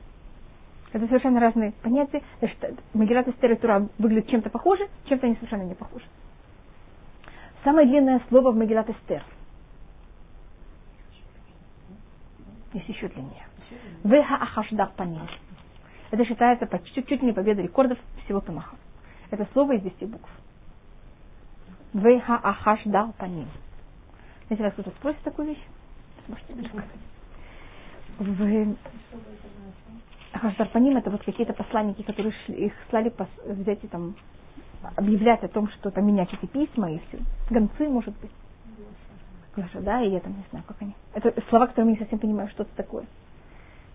Это 0.91 1.05
совершенно 1.05 1.39
разные 1.39 1.71
понятия. 1.83 2.23
Значит, 2.39 2.57
Магилат 2.93 3.27
и 3.27 3.55
Тура 3.55 3.87
выглядят 3.97 4.29
чем-то 4.29 4.49
похожи, 4.49 4.87
чем-то 5.05 5.25
они 5.25 5.35
совершенно 5.35 5.63
не 5.63 5.75
похожи. 5.75 6.05
Самое 7.63 7.87
длинное 7.87 8.21
слово 8.29 8.51
в 8.51 8.55
Магилат 8.55 8.89
Эстер. 8.89 9.23
Есть 12.73 12.89
еще 12.89 13.07
длиннее. 13.07 13.45
Веха 14.03 14.35
Ахашдах 14.35 14.93
Паним. 14.93 15.27
Это 16.11 16.25
считается 16.25 16.65
почти 16.65 17.05
чуть 17.05 17.21
не 17.21 17.33
победа 17.33 17.61
рекордов 17.61 17.97
всего 18.23 18.41
Тамаха. 18.41 18.75
Это 19.29 19.47
слово 19.53 19.73
из 19.73 19.81
10 19.81 20.09
букв. 20.09 20.29
Веха 21.93 22.35
Ахашдах 22.35 23.13
Паним. 23.15 23.47
Если 24.49 24.63
вас 24.63 24.73
кто-то 24.73 24.91
спросит 24.91 25.21
такую 25.21 25.49
вещь, 25.49 25.63
сможете 26.25 26.53
рассказать. 26.53 26.89
В 28.19 28.75
Хашдарпаним 30.33 30.97
это 30.97 31.09
вот 31.09 31.23
какие-то 31.23 31.53
посланники, 31.53 32.01
которые 32.01 32.33
шли, 32.45 32.65
их 32.65 32.73
слали 32.89 33.09
пос, 33.09 33.27
взять 33.45 33.83
и 33.83 33.87
там 33.87 34.15
объявлять 34.95 35.43
о 35.43 35.47
том, 35.47 35.69
что 35.69 35.89
там 35.89 36.05
менять 36.05 36.31
эти 36.33 36.45
письма 36.45 36.91
и 36.91 36.99
все. 37.07 37.19
Гонцы, 37.49 37.87
может 37.87 38.13
быть. 38.19 38.31
Глаша, 39.55 39.79
да, 39.81 40.01
и 40.01 40.09
я 40.11 40.19
там 40.19 40.33
не 40.33 40.43
знаю, 40.51 40.65
как 40.67 40.77
они. 40.81 40.95
Это 41.13 41.33
слова, 41.49 41.67
которые 41.67 41.85
мы 41.85 41.91
не 41.93 41.97
совсем 41.97 42.19
понимаю, 42.19 42.49
что 42.49 42.63
это 42.63 42.75
такое. 42.75 43.05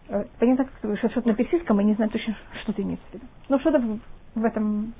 Э, 0.09 0.25
понятно, 0.39 0.65
как 0.65 0.75
ты 0.81 0.97
что-то 0.97 1.29
на 1.29 1.35
персидском, 1.35 1.81
и 1.81 1.85
не 1.85 1.95
знаю 1.95 2.11
точно, 2.11 2.37
что 2.63 2.73
ты 2.73 2.83
имеешь 2.83 3.01
в 3.11 3.15
виду. 3.15 3.27
Но 3.49 3.59
что-то 3.59 3.79
в, 3.79 4.01
в 4.35 4.45
этом, 4.45 4.95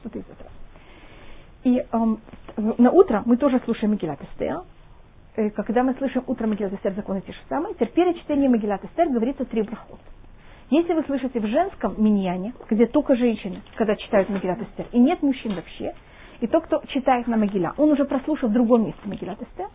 что-то 0.00 0.18
из 0.18 0.24
этого. 0.24 0.50
И 1.64 1.82
эм, 1.92 2.20
на 2.56 2.90
утро 2.90 3.22
мы 3.24 3.36
тоже 3.36 3.60
слушаем 3.64 3.92
Мегилат 3.92 4.20
Эстер. 4.22 4.62
Э, 5.36 5.50
когда 5.50 5.82
мы 5.82 5.94
слышим 5.94 6.22
утром 6.26 6.50
Мегилат 6.50 6.74
Эстер, 6.74 6.92
законы 6.92 7.20
те 7.20 7.32
же 7.32 7.38
самые, 7.48 7.74
теперь 7.74 7.90
перед 7.90 8.16
чтением 8.18 8.52
Мегилат 8.52 8.84
Эстер 8.84 9.08
говорится 9.08 9.44
три 9.44 9.62
брахот. 9.62 9.98
Если 10.70 10.94
вы 10.94 11.02
слышите 11.04 11.40
в 11.40 11.46
женском 11.46 11.94
миньяне, 11.98 12.54
где 12.70 12.86
только 12.86 13.16
женщины, 13.16 13.60
когда 13.74 13.96
читают 13.96 14.28
Магилат 14.28 14.62
Эстер, 14.62 14.86
и 14.92 14.98
нет 14.98 15.22
мужчин 15.22 15.54
вообще, 15.54 15.94
и 16.40 16.46
тот, 16.46 16.64
кто 16.64 16.82
читает 16.88 17.26
на 17.26 17.36
Могила, 17.36 17.74
он 17.76 17.90
уже 17.90 18.04
прослушал 18.04 18.48
в 18.48 18.52
другом 18.52 18.86
месте 18.86 19.00
Магилат 19.04 19.42
Эстер, 19.42 19.68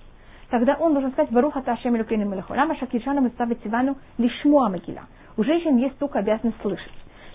тогда 0.49 0.75
он 0.79 0.93
должен 0.93 1.11
сказать 1.11 1.31
«Баруха 1.31 1.61
Ташем 1.61 1.95
Элюкейну 1.95 2.27
Мелехолама 2.27 2.75
Шакиршану 2.77 3.21
Митставит 3.21 3.61
Сивану 3.63 3.97
Лишмуа 4.17 4.69
Могила». 4.69 5.03
У 5.37 5.43
женщин 5.43 5.77
есть 5.77 5.97
только 5.99 6.19
обязанность 6.19 6.59
слышать. 6.61 6.91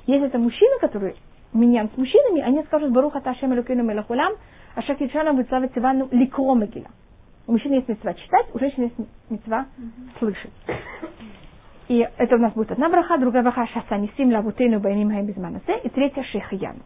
Если 0.07 0.26
это 0.26 0.38
мужчины, 0.38 0.78
которые 0.81 1.14
миньян 1.52 1.90
с 1.95 1.97
мужчинами, 1.97 2.40
они 2.40 2.62
скажут 2.64 2.90
«Баруха 2.90 3.21
Ташем 3.21 3.52
Элюкейну 3.52 3.85
Мелехолам 3.85 4.33
Ашакиршану 4.75 5.35
Митставит 5.35 5.75
Сивану 5.75 6.09
Ликро 6.11 6.54
Могила». 6.54 6.88
У 7.47 7.53
мужчин 7.53 7.73
есть 7.73 7.89
мецва 7.89 8.15
читать, 8.15 8.47
у 8.55 8.59
женщин 8.59 8.85
есть 8.85 8.95
мецва 9.29 9.67
слышать. 10.19 10.53
И 11.89 12.07
это 12.17 12.37
у 12.37 12.39
нас 12.39 12.53
будет 12.55 12.73
одна 12.73 12.89
браха, 12.89 13.19
другая 13.19 13.43
браха 13.43 13.67
шасанисим 13.67 14.33
лавутейну 14.33 14.81
байним 14.81 15.11
хаим 15.11 15.27
безманасе, 15.27 15.79
и 15.83 15.89
третья 15.91 16.23
шехаян. 16.23 16.77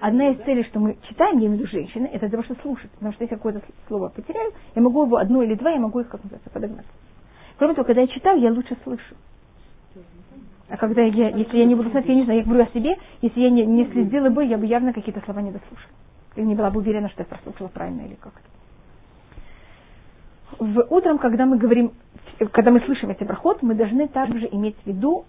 Одна 0.00 0.30
из 0.30 0.38
целей, 0.44 0.64
что 0.64 0.78
мы 0.78 0.96
читаем, 1.08 1.38
я 1.38 1.46
имею 1.46 1.56
в 1.56 1.60
виду 1.60 1.70
женщины, 1.70 2.06
это 2.06 2.20
для 2.20 2.30
того, 2.30 2.42
чтобы 2.44 2.60
слушать. 2.60 2.90
Потому 2.92 3.12
что 3.12 3.24
если 3.24 3.34
я 3.34 3.38
какое-то 3.38 3.62
слово 3.88 4.08
потеряю, 4.10 4.52
я 4.74 4.82
могу 4.82 5.04
его 5.04 5.16
одно 5.16 5.42
или 5.42 5.54
два, 5.54 5.70
я 5.70 5.80
могу 5.80 6.00
их, 6.00 6.08
как 6.08 6.22
называется, 6.22 6.50
подогнать. 6.50 6.86
Кроме 7.58 7.74
того, 7.74 7.86
когда 7.86 8.02
я 8.02 8.06
читаю, 8.06 8.38
я 8.38 8.52
лучше 8.52 8.76
слышу. 8.84 9.14
А 10.68 10.76
когда 10.76 11.02
я, 11.02 11.30
если 11.30 11.58
я 11.58 11.64
не 11.64 11.74
буду 11.74 11.90
знать, 11.90 12.06
я 12.06 12.14
не 12.14 12.24
знаю, 12.24 12.40
я 12.40 12.44
говорю 12.44 12.62
о 12.62 12.72
себе, 12.72 12.96
если 13.22 13.40
я 13.40 13.50
не, 13.50 13.66
не 13.66 13.86
следила 13.86 14.30
бы, 14.30 14.44
я 14.44 14.56
бы 14.56 14.66
явно 14.66 14.92
какие-то 14.92 15.20
слова 15.24 15.40
не 15.40 15.50
дослушала. 15.50 15.92
Я 16.36 16.44
не 16.44 16.54
была 16.54 16.70
бы 16.70 16.78
уверена, 16.78 17.08
что 17.08 17.22
я 17.22 17.26
прослушала 17.26 17.68
правильно 17.68 18.02
или 18.02 18.14
как-то. 18.14 18.59
В 20.60 20.86
утром, 20.90 21.18
когда 21.18 21.46
мы 21.46 21.58
говорим 21.58 21.92
когда 22.52 22.70
мы 22.70 22.80
слышим 22.80 23.10
эти 23.10 23.22
брахот, 23.22 23.62
мы 23.62 23.74
должны 23.74 24.08
также 24.08 24.48
иметь 24.50 24.76
в 24.82 24.86
виду 24.86 25.26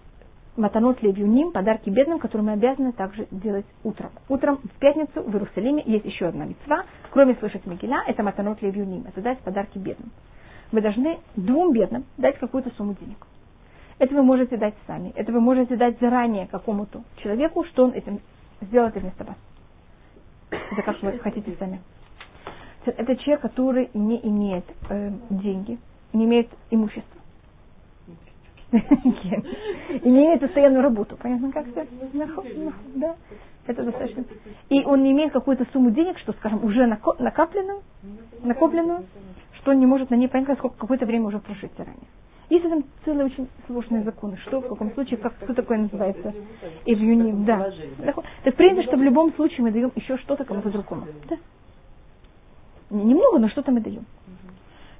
матанот 0.56 1.02
левюним, 1.02 1.52
подарки 1.52 1.90
бедным, 1.90 2.18
которые 2.18 2.46
мы 2.46 2.52
обязаны 2.52 2.92
также 2.92 3.26
делать 3.30 3.66
утром. 3.84 4.10
Утром 4.28 4.58
в 4.58 4.78
пятницу 4.78 5.22
в 5.22 5.32
Иерусалиме 5.34 5.82
есть 5.86 6.04
еще 6.04 6.26
одна 6.26 6.44
мецва, 6.44 6.84
кроме 7.10 7.34
слышать 7.36 7.66
Мегиля, 7.66 8.02
это 8.06 8.22
матанот 8.22 8.60
левюним, 8.62 9.04
это 9.06 9.20
дать 9.20 9.38
подарки 9.40 9.78
бедным. 9.78 10.10
Вы 10.72 10.80
должны 10.80 11.18
двум 11.36 11.72
бедным 11.72 12.04
дать 12.16 12.38
какую-то 12.38 12.70
сумму 12.76 12.94
денег. 13.00 13.26
Это 13.98 14.14
вы 14.14 14.22
можете 14.22 14.56
дать 14.56 14.74
сами, 14.86 15.12
это 15.14 15.32
вы 15.32 15.40
можете 15.40 15.76
дать 15.76 15.98
заранее 16.00 16.46
какому-то 16.46 17.02
человеку, 17.16 17.64
что 17.64 17.84
он 17.84 17.92
этим 17.92 18.20
сделает 18.60 18.94
вместо 18.94 19.24
вас. 19.24 19.36
Это 20.50 20.82
как 20.82 21.02
вы 21.02 21.18
хотите 21.18 21.54
сами. 21.58 21.80
Это 22.84 23.16
человек, 23.16 23.40
который 23.40 23.90
не 23.94 24.20
имеет 24.26 24.64
э, 24.88 25.10
деньги, 25.30 25.78
не 26.12 26.24
имеет 26.24 26.48
имущества. 26.70 27.20
И 28.72 30.08
не 30.08 30.24
имеет 30.24 30.40
постоянную 30.40 30.82
работу. 30.82 31.16
Понятно, 31.20 31.52
как 31.52 31.68
это? 31.68 31.86
Да. 32.94 33.16
Это 33.66 33.84
достаточно. 33.84 34.24
И 34.70 34.82
он 34.82 35.02
не 35.02 35.12
имеет 35.12 35.32
какую-то 35.32 35.66
сумму 35.72 35.90
денег, 35.90 36.18
что, 36.18 36.32
скажем, 36.32 36.64
уже 36.64 36.86
накопленную, 36.86 37.82
накопленную, 38.42 39.04
что 39.58 39.70
он 39.70 39.78
не 39.78 39.86
может 39.86 40.10
на 40.10 40.16
ней 40.16 40.28
понять, 40.28 40.58
сколько 40.58 40.76
какое-то 40.76 41.06
время 41.06 41.26
уже 41.26 41.38
прожить 41.38 41.70
ранее. 41.78 42.08
Есть 42.50 42.68
там 42.68 42.84
целые 43.04 43.26
очень 43.26 43.48
сложные 43.66 44.02
законы. 44.02 44.36
Что, 44.46 44.60
в 44.60 44.68
каком 44.68 44.92
случае, 44.92 45.18
как, 45.18 45.34
что 45.42 45.54
такое 45.54 45.78
называется? 45.78 46.34
Ивюним, 46.84 47.44
да. 47.44 47.70
Так 48.44 48.56
принято, 48.56 48.82
что 48.82 48.96
в 48.96 49.02
любом 49.02 49.32
случае 49.34 49.62
мы 49.62 49.70
даем 49.70 49.92
еще 49.94 50.18
что-то 50.18 50.44
кому-то 50.44 50.70
другому. 50.70 51.06
Да. 51.28 51.36
Немного, 52.92 53.38
но 53.38 53.48
что-то 53.48 53.72
мы 53.72 53.80
даем. 53.80 54.04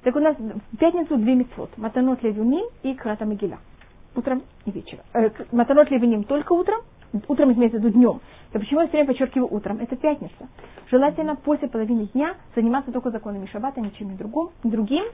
Так 0.02 0.16
у 0.16 0.20
нас 0.20 0.34
в 0.36 0.76
пятницу 0.78 1.16
две 1.16 1.34
мецвод. 1.34 1.70
Матанот 1.76 2.22
левиним 2.22 2.64
и 2.82 2.94
крата 2.94 3.24
мегила. 3.26 3.58
Утром 4.16 4.42
и 4.64 4.70
вечером. 4.70 5.04
Э, 5.12 5.30
матанот 5.52 5.90
левиним 5.90 6.24
только 6.24 6.52
утром, 6.54 6.80
утром 7.28 7.52
имеется 7.52 7.78
в 7.78 7.84
виду 7.84 7.90
днем. 7.90 8.20
И 8.52 8.58
почему 8.58 8.80
я 8.80 8.86
все 8.86 8.96
время 8.96 9.08
подчеркиваю 9.08 9.54
утром? 9.54 9.78
Это 9.78 9.96
пятница. 9.96 10.48
Желательно 10.90 11.36
после 11.36 11.68
половины 11.68 12.06
дня 12.06 12.34
заниматься 12.56 12.92
только 12.92 13.10
законами 13.10 13.46
шаббата, 13.46 13.80
ничем 13.80 14.16
другом, 14.16 14.50
другим. 14.64 15.04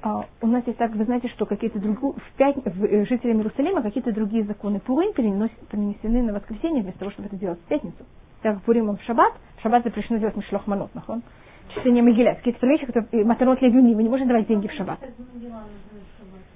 А, 0.00 0.24
у 0.40 0.46
нас 0.46 0.64
есть 0.66 0.78
так, 0.78 0.94
вы 0.94 1.04
знаете, 1.04 1.28
что 1.28 1.46
какие-то 1.46 1.80
другие, 1.80 2.12
в 2.12 2.36
пять, 2.36 2.56
в, 2.56 2.84
э, 2.84 3.06
жителям 3.06 3.38
Иерусалима 3.38 3.82
какие-то 3.82 4.12
другие 4.12 4.44
законы 4.44 4.78
Пурим 4.78 5.12
перенесены 5.12 6.22
на 6.22 6.32
воскресенье, 6.32 6.82
вместо 6.82 7.00
того, 7.00 7.10
чтобы 7.10 7.26
это 7.26 7.36
делать 7.36 7.58
в 7.58 7.64
пятницу. 7.64 7.98
Так 8.42 8.54
как 8.54 8.62
Пурим 8.62 8.88
он 8.88 8.98
в 8.98 9.02
шаббат, 9.02 9.32
в 9.56 9.62
шаббат 9.62 9.82
запрещено 9.82 10.18
делать 10.18 10.36
мишлохманот, 10.36 10.94
нахон 10.94 11.22
чтение 11.70 12.02
Могиля, 12.02 12.34
какие-то 12.34 12.66
вещи, 12.66 12.86
которые 12.86 13.24
Матанот 13.24 13.60
Левюни, 13.60 13.94
вы 13.94 14.02
не 14.02 14.08
можете 14.08 14.28
давать 14.28 14.46
деньги 14.46 14.68
в 14.68 14.72
шаббат. 14.72 14.98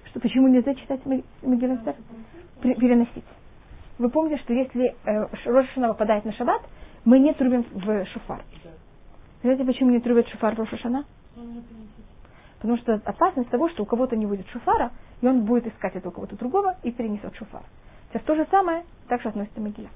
Что, 0.06 0.20
почему 0.20 0.48
нельзя 0.48 0.74
читать 0.74 1.00
Могиластер? 1.42 1.94
Переносить. 2.60 3.24
Вы 3.98 4.08
помните, 4.08 4.40
что 4.42 4.52
если 4.52 4.94
э, 5.04 5.26
Рошашана 5.44 5.88
выпадает 5.88 6.24
на 6.24 6.32
шаббат, 6.32 6.62
мы 7.04 7.18
не 7.18 7.32
трубим 7.34 7.64
в 7.72 8.06
шуфар. 8.06 8.42
Знаете, 9.42 9.64
почему 9.64 9.90
не 9.90 10.00
трубят 10.00 10.28
шуфар 10.28 10.54
в 10.54 10.58
Рошашана? 10.58 11.04
Потому 12.58 12.78
что 12.78 12.94
опасность 13.04 13.50
того, 13.50 13.68
что 13.70 13.82
у 13.82 13.86
кого-то 13.86 14.16
не 14.16 14.26
будет 14.26 14.46
шуфара, 14.48 14.92
и 15.20 15.26
он 15.26 15.44
будет 15.44 15.66
искать 15.66 15.96
этого 15.96 16.12
кого-то 16.12 16.36
другого 16.36 16.76
и 16.82 16.92
перенесет 16.92 17.34
шуфар. 17.36 17.62
Сейчас 18.10 18.22
то 18.22 18.34
же 18.36 18.46
самое 18.50 18.84
также 19.08 19.28
относится 19.28 19.58
к 19.58 19.62
Могиле. 19.62 19.88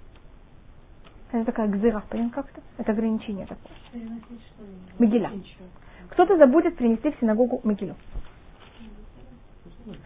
Это 1.32 1.44
такая 1.44 1.68
гзыра, 1.68 2.02
понятно 2.08 2.32
как-то? 2.32 2.60
Это 2.78 2.92
ограничение 2.92 3.46
такое. 3.46 4.10
Могиля. 4.98 5.30
Кто-то 6.10 6.36
забудет 6.36 6.76
принести 6.76 7.10
в 7.10 7.18
синагогу 7.20 7.60
Могилю. 7.64 7.96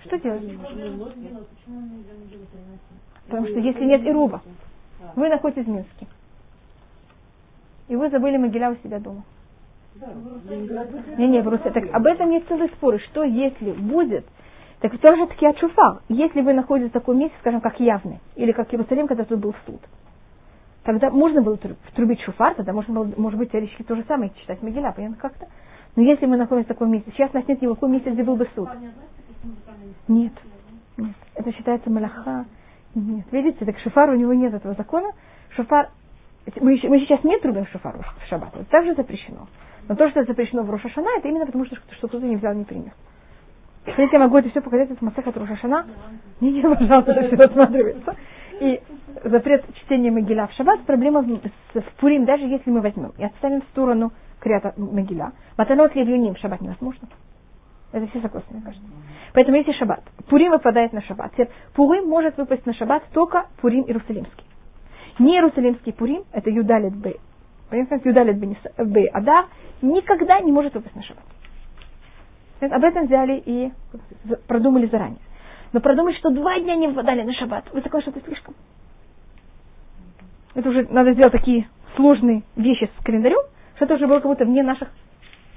Что 0.04 0.18
делать? 0.18 0.44
Потому 3.26 3.46
что 3.46 3.58
если 3.58 3.84
нет 3.84 4.02
Ируба, 4.02 4.42
вы 5.14 5.28
находитесь 5.28 5.66
в 5.66 5.68
Минске, 5.68 6.06
и 7.88 7.96
вы 7.96 8.10
забыли 8.10 8.36
Могиля 8.36 8.70
у 8.70 8.76
себя 8.76 8.98
дома. 8.98 9.22
Не, 11.18 11.28
не, 11.28 11.42
просто 11.42 11.70
так 11.70 11.84
об 11.92 12.06
этом 12.06 12.30
есть 12.30 12.46
целый 12.48 12.68
спор. 12.68 12.98
Что 13.00 13.24
если 13.24 13.72
будет, 13.72 14.24
так 14.80 14.96
тоже 14.98 15.26
таки 15.26 15.46
от. 15.46 15.58
Если 16.08 16.40
вы 16.40 16.54
находитесь 16.54 16.90
в 16.90 16.94
таком 16.94 17.18
месте, 17.18 17.36
скажем, 17.40 17.60
как 17.60 17.78
Явный, 17.80 18.20
или 18.36 18.52
как 18.52 18.72
Иерусалим, 18.72 19.06
когда 19.06 19.24
тут 19.24 19.40
был 19.40 19.54
суд, 19.66 19.80
тогда 20.84 21.10
можно 21.10 21.42
было 21.42 21.58
трубить 21.94 22.20
шуфар, 22.22 22.54
тогда 22.54 22.72
можно 22.72 22.94
было, 22.94 23.12
может 23.16 23.38
быть, 23.38 23.50
теоретически 23.52 23.82
то 23.82 23.96
же 23.96 24.04
самое 24.08 24.32
читать 24.40 24.62
Могиля, 24.62 24.92
понятно 24.92 25.16
как-то? 25.16 25.46
Но 25.96 26.02
если 26.02 26.26
мы 26.26 26.36
находимся 26.36 26.66
в 26.66 26.74
таком 26.74 26.90
месте, 26.90 27.10
сейчас 27.12 27.30
у 27.32 27.36
нас 27.36 27.46
нет 27.48 27.60
никакого 27.60 27.90
места, 27.90 28.10
где 28.10 28.22
был 28.22 28.36
бы 28.36 28.48
суд. 28.54 28.68
Нет, 30.08 30.32
нет. 30.96 31.14
Это 31.34 31.52
считается 31.52 31.90
малаха. 31.90 32.44
Нет. 32.94 33.26
Видите, 33.30 33.64
так 33.64 33.78
шуфар 33.78 34.10
у 34.10 34.14
него 34.14 34.32
нет 34.32 34.54
этого 34.54 34.74
закона. 34.74 35.10
Шуфар, 35.50 35.90
мы, 36.60 36.72
еще, 36.72 36.88
мы 36.88 37.00
сейчас 37.00 37.22
не 37.24 37.38
трубим 37.38 37.66
шуфар 37.66 37.96
в 37.98 38.28
шаббат. 38.28 38.54
Это 38.54 38.64
также 38.64 38.94
запрещено. 38.94 39.48
Но 39.88 39.96
то, 39.96 40.08
что 40.10 40.24
запрещено 40.24 40.62
в 40.62 40.70
Рошашана, 40.70 41.08
это 41.18 41.28
именно 41.28 41.46
потому, 41.46 41.64
что, 41.66 41.76
что 41.76 42.08
кто-то 42.08 42.24
не 42.24 42.36
взял, 42.36 42.54
не 42.54 42.64
принес. 42.64 42.92
Если 43.86 44.08
я 44.12 44.18
могу 44.18 44.38
это 44.38 44.50
все 44.50 44.60
показать, 44.60 44.90
это 44.90 45.04
Масеха 45.04 45.32
Рошашана, 45.32 45.86
не, 46.40 46.52
не, 46.52 46.62
пожалуйста, 46.62 47.10
это 47.12 47.26
все 47.26 47.36
рассматривается. 47.36 48.16
И 48.60 48.82
запрет 49.24 49.64
чтения 49.74 50.10
Могила 50.10 50.46
в 50.46 50.52
шаббат, 50.52 50.80
проблема 50.82 51.22
в, 51.22 51.28
в 51.28 51.84
Пурим, 51.98 52.26
даже 52.26 52.44
если 52.44 52.70
мы 52.70 52.82
возьмем 52.82 53.12
и 53.16 53.24
отставим 53.24 53.62
в 53.62 53.64
сторону 53.72 54.12
Криата 54.38 54.74
Могила. 54.76 55.32
Матанот 55.56 55.94
Левюним 55.94 56.34
в 56.34 56.38
шаббат 56.38 56.60
невозможно. 56.60 57.08
Это 57.92 58.06
все 58.08 58.20
согласны, 58.20 58.56
мне 58.56 58.62
кажется. 58.62 58.86
Поэтому 59.32 59.56
если 59.56 59.72
шаббат, 59.72 60.02
Пурим 60.28 60.52
выпадает 60.52 60.92
на 60.92 61.00
шаббат. 61.02 61.32
Пурим 61.74 62.06
может 62.06 62.36
выпасть 62.36 62.66
на 62.66 62.74
шаббат 62.74 63.02
только 63.12 63.46
Пурим 63.60 63.84
Иерусалимский. 63.84 64.44
Не 65.18 65.36
Иерусалимский 65.36 65.92
Пурим, 65.92 66.24
это 66.32 66.50
Юдалит 66.50 66.94
Б. 66.94 67.14
Понимаете, 67.70 68.08
Юдалит 68.08 68.38
Б. 68.38 69.06
Адар 69.06 69.46
никогда 69.80 70.40
не 70.40 70.52
может 70.52 70.74
выпасть 70.74 70.94
на 70.94 71.02
шаббат. 71.02 71.24
Об 72.60 72.84
этом 72.84 73.06
взяли 73.06 73.42
и 73.44 73.72
продумали 74.46 74.86
заранее. 74.86 75.18
Но 75.72 75.80
продумать, 75.80 76.16
что 76.16 76.30
два 76.30 76.58
дня 76.58 76.74
не 76.76 76.88
выпадали 76.88 77.22
на 77.22 77.32
шаббат, 77.32 77.64
вы 77.72 77.80
такое 77.80 78.02
что-то 78.02 78.20
слишком. 78.20 78.54
Это 80.54 80.68
уже 80.68 80.86
надо 80.90 81.12
сделать 81.12 81.32
такие 81.32 81.68
сложные 81.96 82.42
вещи 82.56 82.90
с 82.98 83.04
календарем, 83.04 83.40
что 83.76 83.84
это 83.84 83.94
уже 83.94 84.06
было 84.06 84.16
как 84.16 84.26
будто 84.26 84.44
вне 84.44 84.62
наших, 84.62 84.88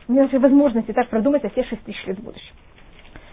вне 0.07 0.21
нашей 0.21 0.39
возможности 0.39 0.91
так 0.91 1.09
продумать 1.09 1.43
о 1.43 1.49
все 1.49 1.63
шесть 1.63 1.83
тысяч 1.83 2.05
лет 2.05 2.19
в 2.19 2.23
будущем. 2.23 2.53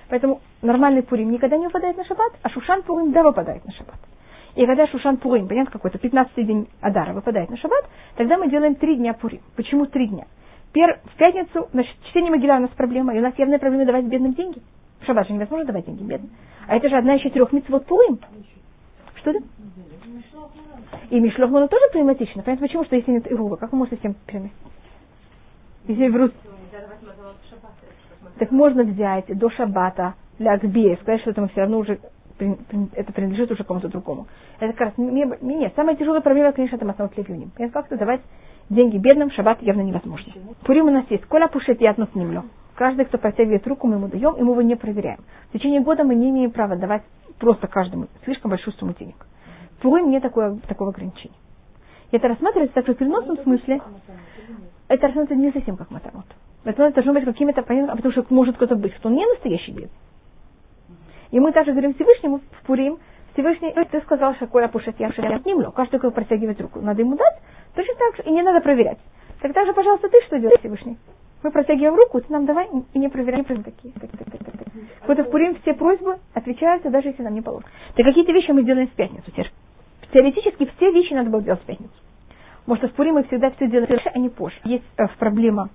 Поэтому 0.08 0.40
нормальный 0.62 1.02
Пурим 1.02 1.30
никогда 1.30 1.56
не 1.56 1.66
выпадает 1.66 1.96
на 1.96 2.04
шаббат, 2.04 2.32
а 2.42 2.48
Шушан 2.48 2.82
Пурим 2.82 3.12
да 3.12 3.22
выпадает 3.22 3.64
на 3.64 3.72
шаббат. 3.72 3.98
И 4.56 4.66
когда 4.66 4.86
Шушан 4.88 5.18
Пурим, 5.18 5.46
понятно, 5.46 5.70
какой-то 5.70 5.98
15 5.98 6.34
день 6.46 6.68
Адара 6.80 7.12
выпадает 7.12 7.50
на 7.50 7.56
шаббат, 7.56 7.84
тогда 8.16 8.36
мы 8.36 8.50
делаем 8.50 8.74
три 8.74 8.96
дня 8.96 9.14
Пурим. 9.14 9.40
Почему 9.54 9.86
три 9.86 10.08
дня? 10.08 10.26
Пер, 10.72 11.00
в 11.04 11.16
пятницу, 11.16 11.68
значит, 11.72 11.94
чтение 12.08 12.30
Могила 12.30 12.54
у 12.54 12.60
нас 12.60 12.70
проблема, 12.70 13.14
и 13.14 13.18
у 13.18 13.22
нас 13.22 13.34
явная 13.38 13.58
проблема 13.58 13.86
давать 13.86 14.06
бедным 14.06 14.34
деньги. 14.34 14.60
В 15.00 15.06
шаббат 15.06 15.26
же 15.26 15.32
невозможно 15.32 15.66
давать 15.66 15.86
деньги 15.86 16.02
бедным. 16.02 16.30
А 16.66 16.76
это 16.76 16.88
же 16.88 16.96
одна 16.96 17.16
из 17.16 17.22
четырех 17.22 17.52
митцвот 17.52 17.86
Пурим. 17.86 18.18
Что 19.16 19.30
это? 19.30 19.40
И 21.10 21.18
Мишлохману 21.18 21.68
тоже 21.68 21.84
проблематично. 21.90 22.42
Понятно 22.42 22.66
почему? 22.66 22.84
Что 22.84 22.96
если 22.96 23.10
нет 23.10 23.30
Ирува, 23.30 23.56
как 23.56 23.72
вы 23.72 23.78
можете 23.78 23.96
всем 23.96 24.14
переносить? 24.26 24.52
Если 25.86 26.08
в 26.08 26.16
Рус... 26.16 26.30
Так 28.38 28.50
можно 28.52 28.84
взять 28.84 29.26
до 29.26 29.50
шаббата 29.50 30.14
для 30.38 30.52
Акбея, 30.52 30.96
сказать, 30.96 31.20
что 31.20 31.30
это 31.30 31.42
мы 31.42 31.48
все 31.48 31.62
равно 31.62 31.78
уже 31.78 31.98
это 32.94 33.12
принадлежит 33.12 33.50
уже 33.50 33.64
кому-то 33.64 33.88
другому. 33.88 34.26
Это 34.60 34.72
как 34.72 34.80
раз 34.80 34.92
не, 34.96 35.26
нет. 35.42 35.72
Самая 35.76 35.96
тяжелая 35.96 36.22
проблема, 36.22 36.52
конечно, 36.52 36.76
это 36.76 36.86
маснот 36.86 37.14
левюним. 37.16 37.50
Как-то 37.70 37.98
давать 37.98 38.22
деньги 38.70 38.96
бедным 38.96 39.28
в 39.28 39.34
шаббат 39.34 39.60
явно 39.62 39.82
невозможно. 39.82 40.32
Пурим 40.64 40.86
у 40.86 40.90
нас 40.90 41.04
есть. 41.10 41.26
Коля 41.26 41.48
пушит 41.48 41.80
я 41.80 41.92
с 41.92 42.14
ним 42.14 42.50
Каждый, 42.80 43.04
кто 43.04 43.18
протягивает 43.18 43.66
руку, 43.66 43.86
мы 43.86 43.96
ему 43.96 44.08
даем, 44.08 44.36
и 44.36 44.42
мы 44.42 44.52
его 44.52 44.62
не 44.62 44.74
проверяем. 44.74 45.20
В 45.50 45.52
течение 45.52 45.82
года 45.82 46.02
мы 46.02 46.14
не 46.14 46.30
имеем 46.30 46.50
права 46.50 46.76
давать 46.76 47.02
просто 47.38 47.66
каждому 47.66 48.06
слишком 48.24 48.50
большую 48.50 48.72
сумму 48.72 48.94
денег. 48.98 49.26
Пурим 49.82 50.08
нет 50.08 50.22
такого, 50.22 50.58
такого 50.60 50.88
ограничения. 50.88 51.34
И 52.10 52.16
это 52.16 52.28
рассматривается 52.28 52.74
также 52.74 52.94
в 52.94 52.96
переносном 52.96 53.36
смысле. 53.42 53.82
Это 54.88 55.08
рассматривается 55.08 55.34
не 55.34 55.52
совсем 55.52 55.76
как 55.76 55.90
матамот. 55.90 56.24
Это 56.64 56.90
должно 56.92 57.12
быть 57.12 57.26
какими-то 57.26 57.60
понятно, 57.60 57.96
потому 57.96 58.12
что 58.12 58.24
может 58.30 58.56
кто-то 58.56 58.76
быть, 58.76 58.94
кто 58.94 59.10
не 59.10 59.26
настоящий 59.26 59.72
бедный. 59.72 59.90
И 61.32 61.38
мы 61.38 61.52
также 61.52 61.72
говорим 61.72 61.92
Всевышнему 61.92 62.38
в 62.38 62.66
Пурим, 62.66 62.96
Всевышний, 63.34 63.74
ты 63.90 64.00
сказал, 64.00 64.34
что 64.36 64.46
Коля 64.46 64.68
пушит 64.68 64.98
я 64.98 65.12
шарят 65.12 65.44
немлю. 65.44 65.70
Каждый, 65.70 65.98
кто 65.98 66.10
протягивает 66.10 66.58
руку, 66.62 66.80
надо 66.80 67.02
ему 67.02 67.18
дать, 67.18 67.42
точно 67.74 67.94
так 67.96 68.16
же, 68.16 68.22
и 68.22 68.32
не 68.32 68.40
надо 68.40 68.62
проверять. 68.62 68.98
Тогда 69.42 69.66
же, 69.66 69.74
пожалуйста, 69.74 70.08
ты 70.08 70.18
что 70.22 70.38
делаешь, 70.38 70.60
Всевышний? 70.60 70.96
Мы 71.42 71.50
протягиваем 71.50 71.94
руку, 71.94 72.20
ты 72.20 72.32
нам 72.32 72.44
давай 72.44 72.68
и 72.92 72.98
не 72.98 73.08
проверяй 73.08 73.44
такие. 73.44 73.94
Вот 75.06 75.18
в 75.18 75.30
Пурим 75.30 75.56
все 75.62 75.74
просьбы 75.74 76.18
отвечаются, 76.34 76.90
даже 76.90 77.08
если 77.08 77.22
нам 77.22 77.34
не 77.34 77.40
положено. 77.40 77.70
Так 77.94 78.06
какие-то 78.06 78.32
вещи 78.32 78.50
мы 78.50 78.62
делаем 78.62 78.88
в 78.88 78.92
пятницу. 78.92 79.32
Теоретически 80.12 80.70
все 80.76 80.90
вещи 80.92 81.14
надо 81.14 81.30
было 81.30 81.42
делать 81.42 81.62
в 81.62 81.64
пятницу. 81.64 81.92
Может, 82.66 82.92
в 82.92 82.94
Пурим 82.94 83.14
мы 83.14 83.24
всегда 83.24 83.50
все 83.50 83.68
делаем 83.68 83.88
раньше, 83.88 84.10
а 84.12 84.18
не 84.18 84.28
позже. 84.28 84.56
Есть 84.64 84.84
э, 84.98 85.06
проблема, 85.18 85.70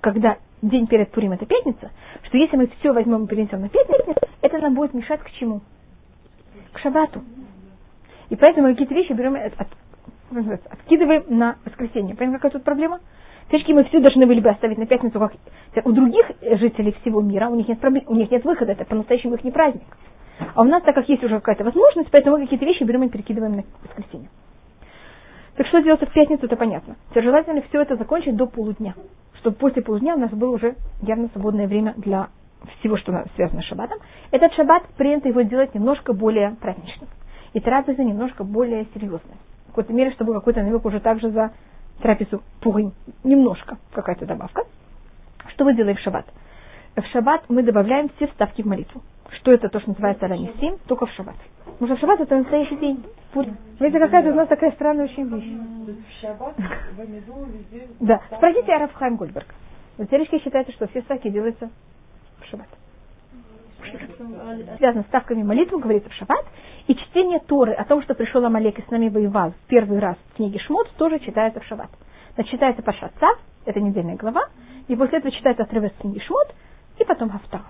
когда 0.00 0.36
день 0.62 0.86
перед 0.86 1.10
Пурим 1.10 1.32
это 1.32 1.46
пятница, 1.46 1.90
что 2.22 2.36
если 2.36 2.56
мы 2.56 2.68
все 2.78 2.92
возьмем 2.92 3.24
и 3.24 3.26
перенесем 3.26 3.62
на 3.62 3.68
пятницу, 3.68 4.14
это 4.42 4.58
нам 4.58 4.74
будет 4.74 4.94
мешать 4.94 5.20
к 5.20 5.30
чему? 5.32 5.60
К 6.72 6.78
шабату. 6.80 7.22
И 8.28 8.36
поэтому 8.36 8.68
какие-то 8.68 8.94
вещи 8.94 9.12
берем, 9.12 9.34
от, 9.34 9.54
от, 9.58 9.68
откидываем 10.70 11.24
на 11.28 11.56
воскресенье. 11.64 12.14
Понимаете, 12.14 12.42
какая 12.42 12.52
тут 12.52 12.64
проблема? 12.64 13.00
Фишки 13.48 13.72
мы 13.72 13.84
все 13.84 14.00
должны 14.00 14.26
были 14.26 14.40
бы 14.40 14.50
оставить 14.50 14.76
на 14.76 14.86
пятницу, 14.86 15.18
как 15.18 15.32
у 15.86 15.92
других 15.92 16.30
жителей 16.42 16.94
всего 17.00 17.22
мира, 17.22 17.48
у 17.48 17.54
них 17.54 17.66
нет 17.68 17.80
проблем, 17.80 18.04
у 18.06 18.14
них 18.14 18.30
нет 18.30 18.44
выхода, 18.44 18.72
это 18.72 18.84
по-настоящему 18.84 19.34
их 19.34 19.44
не 19.44 19.50
праздник. 19.50 19.96
А 20.54 20.60
у 20.60 20.64
нас, 20.64 20.82
так 20.82 20.94
как 20.94 21.08
есть 21.08 21.24
уже 21.24 21.36
какая-то 21.36 21.64
возможность, 21.64 22.10
поэтому 22.10 22.36
мы 22.36 22.44
какие-то 22.44 22.66
вещи 22.66 22.84
берем 22.84 23.04
и 23.04 23.08
перекидываем 23.08 23.56
на 23.56 23.64
воскресенье. 23.82 24.28
Так 25.56 25.66
что 25.66 25.82
делать 25.82 26.00
в 26.00 26.12
пятницу, 26.12 26.46
это 26.46 26.56
понятно. 26.56 26.96
Теперь 27.10 27.24
желательно 27.24 27.62
все 27.62 27.82
это 27.82 27.96
закончить 27.96 28.36
до 28.36 28.46
полудня, 28.46 28.94
чтобы 29.40 29.56
после 29.56 29.82
полудня 29.82 30.14
у 30.14 30.18
нас 30.18 30.30
было 30.30 30.54
уже 30.54 30.76
явно 31.02 31.28
свободное 31.32 31.66
время 31.66 31.94
для 31.96 32.28
всего, 32.78 32.96
что 32.96 33.24
связано 33.34 33.62
с 33.62 33.64
шаббатом. 33.64 33.98
Этот 34.30 34.52
шаббат 34.52 34.84
принято 34.96 35.28
его 35.28 35.40
делать 35.40 35.74
немножко 35.74 36.12
более 36.12 36.56
праздничным. 36.60 37.08
И 37.54 37.60
трапеза 37.60 38.04
немножко 38.04 38.44
более 38.44 38.86
серьезная. 38.94 39.38
В 39.64 39.68
какой-то 39.68 39.92
мере, 39.92 40.12
чтобы 40.12 40.34
какой-то 40.34 40.62
намек 40.62 40.84
уже 40.84 41.00
также 41.00 41.30
за 41.30 41.52
трапезу 42.00 42.42
пурим. 42.60 42.92
Немножко 43.24 43.78
какая-то 43.92 44.26
добавка. 44.26 44.62
Что 45.52 45.64
мы 45.64 45.74
делаем 45.74 45.96
в 45.96 46.00
шаббат? 46.00 46.26
В 46.96 47.02
шаббат 47.12 47.44
мы 47.48 47.62
добавляем 47.62 48.08
все 48.16 48.26
вставки 48.28 48.62
в 48.62 48.66
молитву. 48.66 49.02
Что 49.30 49.52
это 49.52 49.68
то, 49.68 49.78
что 49.80 49.90
называется 49.90 50.26
ранисим, 50.26 50.78
только 50.86 51.06
в 51.06 51.12
шаббат. 51.12 51.36
Потому 51.64 51.86
что 51.86 51.96
в 51.96 52.00
шаббат 52.00 52.20
это 52.20 52.36
настоящий 52.36 52.76
день. 52.76 53.04
Видите, 53.78 53.98
какая-то 54.00 54.30
у 54.30 54.34
нас 54.34 54.48
такая 54.48 54.72
странная 54.72 55.04
очень 55.04 55.28
вещь. 55.28 55.44
В 55.44 56.20
шаббат, 56.20 56.54
везде... 57.48 57.88
Да. 58.00 58.20
Спросите 58.36 58.72
Арафхайм 58.72 59.16
Гольберг. 59.16 59.54
Теоретически 59.98 60.44
считается, 60.44 60.72
что 60.72 60.86
все 60.88 61.02
стаки 61.02 61.28
делаются 61.28 61.70
в 62.40 62.44
шаббат. 62.46 62.68
Связано 64.78 65.04
с 65.04 65.06
ставками 65.06 65.42
молитвы, 65.42 65.78
говорится 65.80 66.10
в 66.10 66.14
шаббат. 66.14 66.44
И 66.88 66.94
чтение 66.94 67.38
Торы 67.40 67.74
о 67.74 67.84
том, 67.84 68.02
что 68.02 68.14
пришел 68.14 68.42
Амалек 68.44 68.78
и 68.78 68.82
с 68.82 68.90
нами 68.90 69.10
воевал 69.10 69.50
в 69.50 69.68
первый 69.68 69.98
раз 69.98 70.16
в 70.30 70.36
книге 70.36 70.58
Шмот, 70.58 70.90
тоже 70.96 71.18
читается 71.18 71.60
в 71.60 71.64
шаббат. 71.66 71.90
Значит, 72.34 72.52
читается 72.52 72.82
Пашат 72.82 73.12
Цав, 73.20 73.38
это 73.66 73.78
недельная 73.78 74.16
глава, 74.16 74.46
и 74.88 74.96
после 74.96 75.18
этого 75.18 75.30
читается 75.30 75.64
отрывок 75.64 75.92
с 75.92 76.00
книги 76.00 76.18
Шмот, 76.20 76.54
и 76.98 77.04
потом 77.04 77.28
Хафтар. 77.28 77.60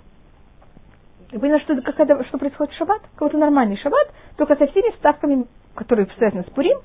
Вы 1.33 1.59
что, 1.61 1.83
как 1.83 1.95
что 2.27 2.39
происходит 2.39 2.73
в 2.73 2.77
шаббат? 2.77 3.03
Какой-то 3.15 3.39
нормальный 3.39 3.77
шаббат, 3.77 4.09
только 4.37 4.55
со 4.55 4.69
всеми 4.69 4.93
вставками, 4.93 5.47
которые 5.75 6.07
связаны 6.17 6.45
с 6.45 6.51
Пурим, 6.51 6.79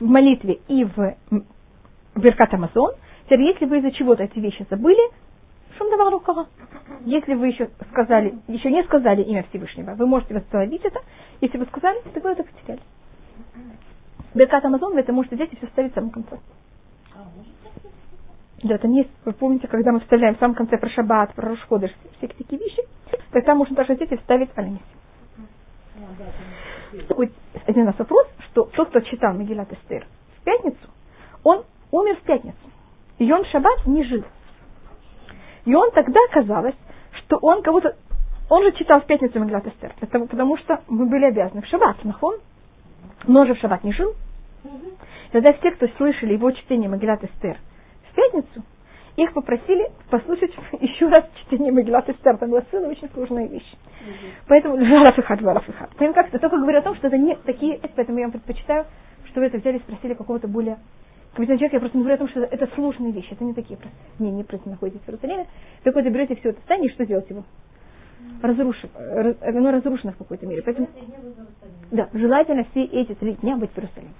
в 0.00 0.04
молитве 0.04 0.58
и 0.66 0.84
в 0.84 1.14
Беркат 2.16 2.54
Амазон. 2.54 2.90
Теперь, 3.26 3.42
если 3.42 3.66
вы 3.66 3.78
из-за 3.78 3.92
чего-то 3.92 4.24
эти 4.24 4.40
вещи 4.40 4.66
забыли, 4.68 5.12
шум 5.78 5.88
давар 5.90 6.12
рукава. 6.12 6.48
Если 7.04 7.34
вы 7.34 7.48
еще 7.48 7.70
сказали, 7.90 8.38
еще 8.48 8.70
не 8.70 8.82
сказали 8.84 9.22
имя 9.22 9.44
Всевышнего, 9.50 9.94
вы 9.94 10.06
можете 10.06 10.34
восстановить 10.34 10.84
это. 10.84 11.00
Если 11.40 11.58
вы 11.58 11.66
сказали, 11.66 12.00
то 12.00 12.20
вы 12.20 12.30
это 12.30 12.44
потеряли. 12.44 12.80
Беркат 14.34 14.64
Амазон, 14.64 14.94
вы 14.94 15.00
это 15.00 15.12
можете 15.12 15.36
взять 15.36 15.52
и 15.52 15.56
все 15.56 15.66
ставить 15.68 15.92
в 15.92 15.94
самом 15.94 16.10
конце. 16.10 16.38
Да, 18.62 18.76
там 18.78 18.90
есть, 18.92 19.10
вы 19.24 19.32
помните, 19.32 19.68
когда 19.68 19.92
мы 19.92 20.00
вставляем 20.00 20.34
в 20.34 20.38
самом 20.40 20.56
конце 20.56 20.78
про 20.78 20.88
шаббат, 20.90 21.32
про 21.34 21.50
Рушходыш, 21.50 21.92
все 22.16 22.26
такие 22.26 22.60
вещи, 22.60 22.82
тогда 23.30 23.54
можно 23.54 23.76
даже 23.76 23.94
взять 23.94 24.10
и 24.10 24.16
вставить 24.16 24.50
алимис. 24.56 24.80
Вот 27.10 27.28
один 27.66 27.86
раз 27.86 27.98
вопрос, 27.98 28.26
что 28.50 28.64
тот, 28.64 28.88
кто 28.88 29.00
читал 29.00 29.34
Мегилат 29.34 29.72
Эстер 29.72 30.06
в 30.40 30.44
пятницу, 30.44 30.76
он 31.44 31.64
умер 31.92 32.16
в 32.16 32.22
пятницу. 32.22 32.56
И 33.18 33.30
он 33.30 33.44
в 33.44 33.48
шаббат 33.48 33.86
не 33.86 34.02
жил. 34.04 34.24
И 35.64 35.74
он 35.74 35.90
тогда 35.92 36.20
казалось, 36.32 36.74
что 37.28 37.38
он 37.42 37.62
кого-то... 37.62 37.94
Он 38.48 38.64
же 38.64 38.72
читал 38.72 39.02
в 39.02 39.06
пятницу 39.06 39.38
Мегилат 39.38 39.66
Эстер, 39.66 39.94
потому, 40.00 40.26
потому 40.26 40.56
что 40.56 40.80
мы 40.88 41.04
были 41.04 41.26
обязаны 41.26 41.60
в 41.60 41.66
шаббат, 41.66 42.02
нахон. 42.02 42.38
Но 43.26 43.44
же 43.44 43.54
в 43.54 43.58
шаббат 43.58 43.84
не 43.84 43.92
жил. 43.92 44.14
Тогда 45.32 45.52
все, 45.52 45.70
кто 45.72 45.86
слышали 45.98 46.32
его 46.32 46.50
чтение 46.52 46.88
Магилат 46.88 47.22
Эстер 47.22 47.58
в 48.10 48.14
пятницу, 48.14 48.64
их 49.16 49.34
попросили 49.34 49.90
послушать 50.08 50.52
еще 50.80 51.08
раз 51.08 51.26
чтение 51.42 51.70
Магилат 51.70 52.08
Эстер. 52.08 52.38
Там 52.38 52.48
была 52.48 52.62
целая 52.70 52.90
очень 52.90 53.10
сложная 53.12 53.46
вещь. 53.46 53.70
Поэтому 54.46 54.76
Рафихат, 54.76 55.42
Рафихат. 55.42 55.90
Понимаете, 55.96 56.14
как 56.14 56.28
это 56.28 56.38
только 56.38 56.56
говорю 56.56 56.78
о 56.78 56.82
том, 56.82 56.96
что 56.96 57.08
это 57.08 57.18
не 57.18 57.36
такие, 57.36 57.78
поэтому 57.94 58.18
я 58.18 58.24
вам 58.24 58.32
предпочитаю, 58.32 58.86
что 59.26 59.40
вы 59.40 59.46
это 59.46 59.58
взяли 59.58 59.76
и 59.76 59.80
спросили 59.80 60.14
какого-то 60.14 60.48
более 60.48 60.78
Капитан 61.34 61.56
человек, 61.56 61.74
я 61.74 61.80
просто 61.80 61.98
говорю 61.98 62.14
о 62.14 62.18
том, 62.18 62.28
что 62.28 62.40
это 62.40 62.66
сложные 62.74 63.12
вещи, 63.12 63.32
это 63.32 63.44
не 63.44 63.54
такие 63.54 63.76
просто. 63.78 63.96
Не, 64.18 64.30
не 64.30 64.44
просто 64.44 64.68
находитесь 64.68 65.00
в 65.02 65.08
Иерусалиме. 65.08 65.46
Так 65.84 65.94
вот, 65.94 66.04
берете 66.04 66.34
все 66.36 66.50
это 66.50 66.60
здание, 66.62 66.88
и 66.88 66.92
что 66.92 67.06
делать 67.06 67.28
его? 67.30 67.44
Разрушив, 68.42 68.90
раз, 68.94 69.36
оно 69.42 69.70
разрушено 69.70 70.12
в 70.12 70.16
какой-то 70.16 70.46
мере. 70.46 70.62
Поэтому, 70.62 70.88
да, 71.90 72.08
желательно 72.12 72.64
все 72.70 72.84
эти 72.84 73.14
три 73.14 73.34
дня 73.34 73.56
быть 73.56 73.70
в 73.70 73.78
Иерусалиме. 73.78 74.14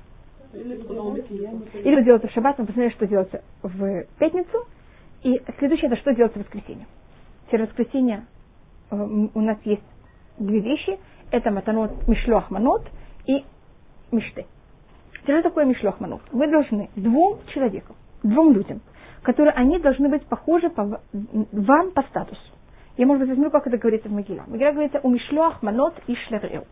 Или 0.53 1.95
вы 1.97 2.05
делаете 2.05 2.29
в 2.29 2.33
шаббат, 2.33 2.59
мы 2.59 2.67
посмотрели, 2.67 2.93
что 2.93 3.07
делается 3.07 3.43
в 3.63 4.05
пятницу. 4.19 4.67
И 5.23 5.41
следующее, 5.59 5.91
это 5.91 6.01
что 6.01 6.15
делается 6.15 6.39
в 6.39 6.43
воскресенье. 6.43 6.87
Через 7.51 7.69
воскресенье 7.69 8.27
э, 8.91 8.97
у 8.97 9.41
нас 9.41 9.59
есть 9.65 9.83
две 10.39 10.61
вещи. 10.61 10.99
Это 11.31 11.51
матанот, 11.51 12.07
мишлох 12.07 12.51
манот 12.51 12.83
и 13.27 13.45
мишты. 14.13 14.47
Что 15.29 15.43
такое 15.43 15.67
мишлох 15.67 16.01
манот? 16.01 16.23
Вы 16.33 16.49
должны 16.49 16.89
двум 16.97 17.41
человекам, 17.53 17.97
двум 18.23 18.55
людям, 18.55 18.81
которые 19.23 19.53
они 19.53 19.79
должны 19.79 20.09
быть 20.09 20.25
похожи 20.25 20.71
по, 20.71 21.03
вам 21.13 21.91
по 21.91 22.03
статусу. 22.05 22.41
Я, 22.97 23.05
может 23.05 23.21
быть, 23.21 23.37
возьму, 23.37 23.51
как 23.51 23.67
это 23.67 23.77
говорится 23.77 24.09
в 24.09 24.13
Могиле. 24.13 24.41
В 24.41 24.49
Могиле 24.49 24.73
говорится 24.73 25.01
у 25.03 25.11
мишлох 25.11 25.63
манот 25.63 25.93
и 26.07 26.15
шлеврил. 26.15 26.65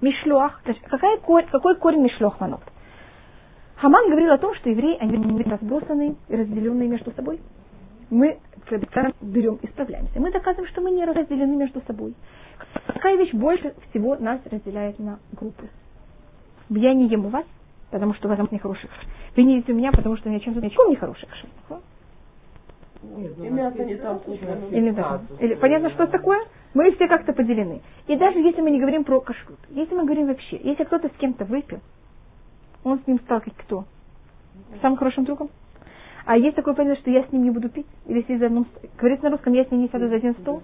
Мишлох, 0.00 0.60
какой, 0.90 1.44
какой 1.44 1.76
корень 1.76 2.02
мишлох 2.02 2.40
манот? 2.40 2.62
Хаман 3.76 4.10
говорил 4.10 4.32
о 4.32 4.38
том, 4.38 4.52
что 4.56 4.68
евреи, 4.68 4.96
они 4.98 5.16
не 5.16 5.44
разбросаны 5.44 6.16
и 6.28 6.34
разделенные 6.34 6.88
между 6.88 7.12
собой. 7.12 7.40
Мы 8.10 8.40
берем 9.20 9.60
и 9.62 9.68
справляемся. 9.68 10.18
Мы 10.18 10.32
доказываем, 10.32 10.68
что 10.70 10.80
мы 10.80 10.90
не 10.90 11.04
разделены 11.04 11.54
между 11.54 11.80
собой. 11.82 12.16
Какая 12.88 13.16
вещь 13.16 13.32
больше 13.32 13.76
всего 13.90 14.16
нас 14.16 14.40
разделяет 14.50 14.98
на 14.98 15.20
группы? 15.30 15.68
Я 16.68 16.94
не 16.94 17.06
ем 17.06 17.26
у 17.26 17.28
вас, 17.28 17.44
потому 17.92 18.14
что 18.14 18.26
у 18.26 18.30
вас 18.34 18.50
нехороший 18.50 18.88
кашель. 18.88 19.08
Вы 19.36 19.42
не 19.44 19.56
едите 19.56 19.72
у 19.72 19.76
меня, 19.76 19.92
потому 19.92 20.16
что 20.16 20.28
у 20.28 20.32
меня 20.32 20.40
чем-то 20.40 20.60
ничего 20.60 20.86
нехороший 20.86 21.28
кашель. 21.28 21.50
Или, 24.70 24.90
да. 24.90 25.20
Или 25.38 25.54
понятно, 25.54 25.90
что 25.90 26.04
это 26.04 26.12
такое? 26.12 26.40
Мы 26.74 26.90
все 26.92 27.06
как-то 27.06 27.32
поделены. 27.34 27.82
И 28.06 28.16
даже 28.16 28.38
если 28.38 28.62
мы 28.62 28.70
не 28.70 28.80
говорим 28.80 29.04
про 29.04 29.20
кашрут, 29.20 29.58
если 29.70 29.94
мы 29.94 30.04
говорим 30.04 30.28
вообще, 30.28 30.56
если 30.56 30.84
кто-то 30.84 31.08
с 31.08 31.12
кем-то 31.18 31.44
выпил, 31.44 31.80
он 32.82 33.00
с 33.00 33.06
ним 33.06 33.20
стал 33.20 33.40
как 33.40 33.54
кто? 33.56 33.84
Самым 34.80 34.96
хорошим 34.96 35.24
другом? 35.24 35.50
А 36.24 36.36
есть 36.38 36.56
такое 36.56 36.74
понятие, 36.74 37.00
что 37.00 37.10
я 37.10 37.24
с 37.24 37.32
ним 37.32 37.42
не 37.42 37.50
буду 37.50 37.68
пить? 37.68 37.86
Или 38.06 38.22
сидеть 38.22 38.38
за 38.38 38.46
одном 38.46 38.66
Говорит 38.96 39.22
на 39.22 39.30
русском, 39.30 39.52
я 39.52 39.64
с 39.64 39.70
ним 39.70 39.82
не 39.82 39.88
сяду 39.88 40.08
за 40.08 40.14
один 40.14 40.34
стол? 40.36 40.62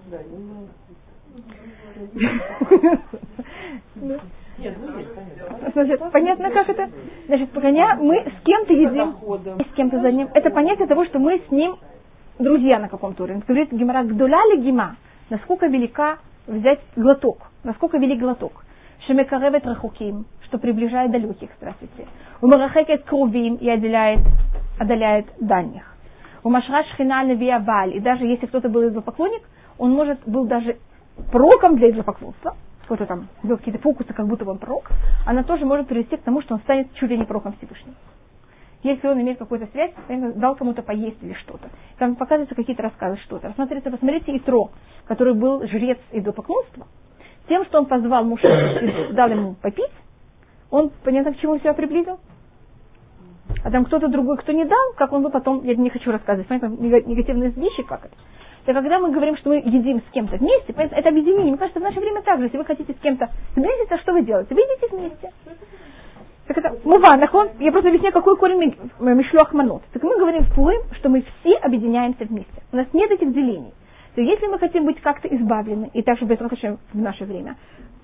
Значит, 5.73 6.01
понятно, 6.11 6.51
как 6.51 6.69
это? 6.69 6.89
Значит, 7.27 7.49
пока 7.51 7.69
мы 7.95 8.23
с 8.23 8.43
кем-то 8.43 8.73
едим, 8.73 9.15
с 9.63 9.75
кем-то 9.75 10.01
за 10.01 10.11
ним. 10.11 10.29
Это 10.33 10.49
понятие 10.49 10.87
того, 10.87 11.05
что 11.05 11.19
мы 11.19 11.41
с 11.47 11.51
ним 11.51 11.77
друзья 12.39 12.79
на 12.79 12.89
каком-то 12.89 13.23
уровне. 13.23 13.41
Говорит 13.47 13.71
Гимара, 13.71 14.03
гдуля 14.03 14.39
ли 14.53 14.61
гима? 14.61 14.95
Насколько 15.29 15.67
велика 15.67 16.17
взять 16.47 16.79
глоток? 16.95 17.37
Насколько 17.63 17.97
велик 17.97 18.19
глоток? 18.19 18.65
Шемекаревет 19.05 19.65
рахуким, 19.65 20.25
что 20.45 20.57
приближает 20.57 21.11
далеких, 21.11 21.49
здравствуйте. 21.57 22.07
Умарахекет 22.41 23.03
крувим 23.03 23.55
и 23.55 23.69
отделяет, 23.69 24.19
отдаляет 24.79 25.27
дальних. 25.39 25.83
У 26.43 26.49
Машраш 26.49 26.85
Хинальна 26.97 27.33
Виабаль, 27.33 27.95
и 27.95 27.99
даже 27.99 28.25
если 28.25 28.45
кто-то 28.45 28.69
был 28.69 28.87
идолопоклонник, 28.87 29.41
он 29.77 29.91
может 29.91 30.19
был 30.25 30.45
даже 30.45 30.77
пророком 31.31 31.75
для 31.75 31.89
идолопоклонства, 31.89 32.55
какой-то 32.89 33.05
там 33.05 33.27
был 33.43 33.57
какие-то 33.57 33.79
фокусы, 33.79 34.11
как 34.13 34.25
будто 34.25 34.49
он 34.49 34.57
пророк, 34.57 34.89
она 35.27 35.43
тоже 35.43 35.63
может 35.63 35.87
привести 35.87 36.17
к 36.17 36.23
тому, 36.23 36.41
что 36.41 36.55
он 36.55 36.61
станет 36.61 36.91
чуть 36.95 37.09
ли 37.11 37.17
не 37.19 37.23
пророком 37.23 37.53
Всевышнего. 37.53 37.93
Если 38.81 39.07
он 39.07 39.21
имеет 39.21 39.37
какую-то 39.37 39.67
связь, 39.67 39.91
дал 40.35 40.55
кому-то 40.55 40.81
поесть 40.81 41.17
или 41.21 41.33
что-то. 41.33 41.69
Там 41.99 42.15
показываются 42.15 42.55
какие-то 42.55 42.81
рассказы, 42.81 43.17
что-то. 43.25 43.49
Рассмотрите, 43.49 43.91
посмотрите 43.91 44.35
Итро, 44.37 44.71
который 45.05 45.35
был 45.35 45.67
жрец 45.67 45.99
идолопоклонства, 46.11 46.87
тем, 47.47 47.63
что 47.65 47.79
он 47.79 47.85
позвал 47.85 48.23
мужа 48.23 48.47
и 48.81 49.13
дал 49.13 49.29
ему 49.29 49.53
попить, 49.61 49.91
он, 50.71 50.91
понятно, 51.03 51.33
к 51.33 51.37
чему 51.37 51.59
себя 51.59 51.73
приблизил? 51.73 52.17
А 53.63 53.69
там 53.69 53.85
кто-то 53.85 54.07
другой, 54.07 54.37
кто 54.37 54.51
не 54.51 54.65
дал, 54.65 54.93
как 54.95 55.13
он 55.13 55.21
бы 55.21 55.29
потом, 55.29 55.63
я 55.63 55.75
не 55.75 55.91
хочу 55.91 56.11
рассказывать, 56.11 56.47
понятно, 56.47 56.69
негативные 56.69 57.51
вещи, 57.51 57.83
как 57.83 58.05
это. 58.05 58.15
И 58.69 58.73
когда 58.73 58.99
мы 58.99 59.09
говорим, 59.09 59.35
что 59.37 59.49
мы 59.49 59.55
едим 59.55 59.99
с 59.99 60.11
кем-то 60.11 60.37
вместе, 60.37 60.73
это 60.77 61.09
объединение. 61.09 61.47
Мне 61.47 61.57
кажется, 61.57 61.79
в 61.79 61.83
наше 61.83 61.99
время 61.99 62.21
также, 62.21 62.45
если 62.45 62.57
вы 62.59 62.65
хотите 62.65 62.93
с 62.93 62.97
кем-то 62.97 63.27
сблизиться, 63.55 63.97
что 63.97 64.13
вы 64.13 64.21
делаете? 64.21 64.53
Вы 64.53 64.61
едите 64.61 64.95
вместе. 64.95 65.31
Так 66.45 66.55
это 66.59 66.77
мува, 66.83 67.17
нахон, 67.17 67.49
я 67.57 67.71
просто 67.71 67.89
объясняю, 67.89 68.13
какой 68.13 68.37
корень 68.37 68.75
мишлох 68.99 69.53
манот. 69.53 69.81
Так 69.91 70.03
мы 70.03 70.15
говорим 70.19 70.43
в 70.43 70.53
Пурим, 70.53 70.81
что 70.99 71.09
мы 71.09 71.23
все 71.41 71.55
объединяемся 71.55 72.25
вместе. 72.25 72.61
У 72.71 72.75
нас 72.77 72.85
нет 72.93 73.09
этих 73.09 73.33
делений. 73.33 73.73
То 74.13 74.21
если 74.21 74.45
мы 74.45 74.59
хотим 74.59 74.85
быть 74.85 75.01
как-то 75.01 75.27
избавлены, 75.29 75.89
и 75.95 76.03
также 76.03 76.25
без 76.25 76.37
в 76.37 76.77
наше 76.93 77.25
время, 77.25 77.55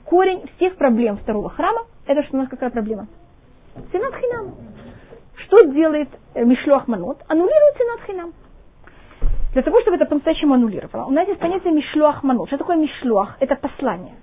корень 0.03 0.49
всех 0.55 0.77
проблем 0.77 1.17
второго 1.17 1.51
храма, 1.51 1.83
это 2.07 2.23
что 2.23 2.37
у 2.37 2.39
нас 2.39 2.49
какая 2.49 2.71
проблема? 2.71 3.05
Сенат 3.91 4.15
хинам. 4.15 4.55
Что 5.35 5.63
делает 5.65 6.09
э, 6.33 6.43
Мишлох 6.43 6.87
Манот? 6.87 7.19
Аннулирует 7.27 7.75
хинам. 8.07 8.33
Для 9.55 9.63
того, 9.63 9.79
чтобы 9.79 9.95
это 9.95 10.05
по-настоящему 10.05 10.53
аннулировало. 10.53 11.05
У 11.05 11.11
нас 11.11 11.25
есть 11.29 11.39
понятие 11.39 11.71
Мишлох 11.71 12.23
Манот. 12.23 12.49
Что 12.49 12.57
такое 12.57 12.75
Мишлох? 12.75 13.37
Это 13.39 13.55
послание. 13.55 14.15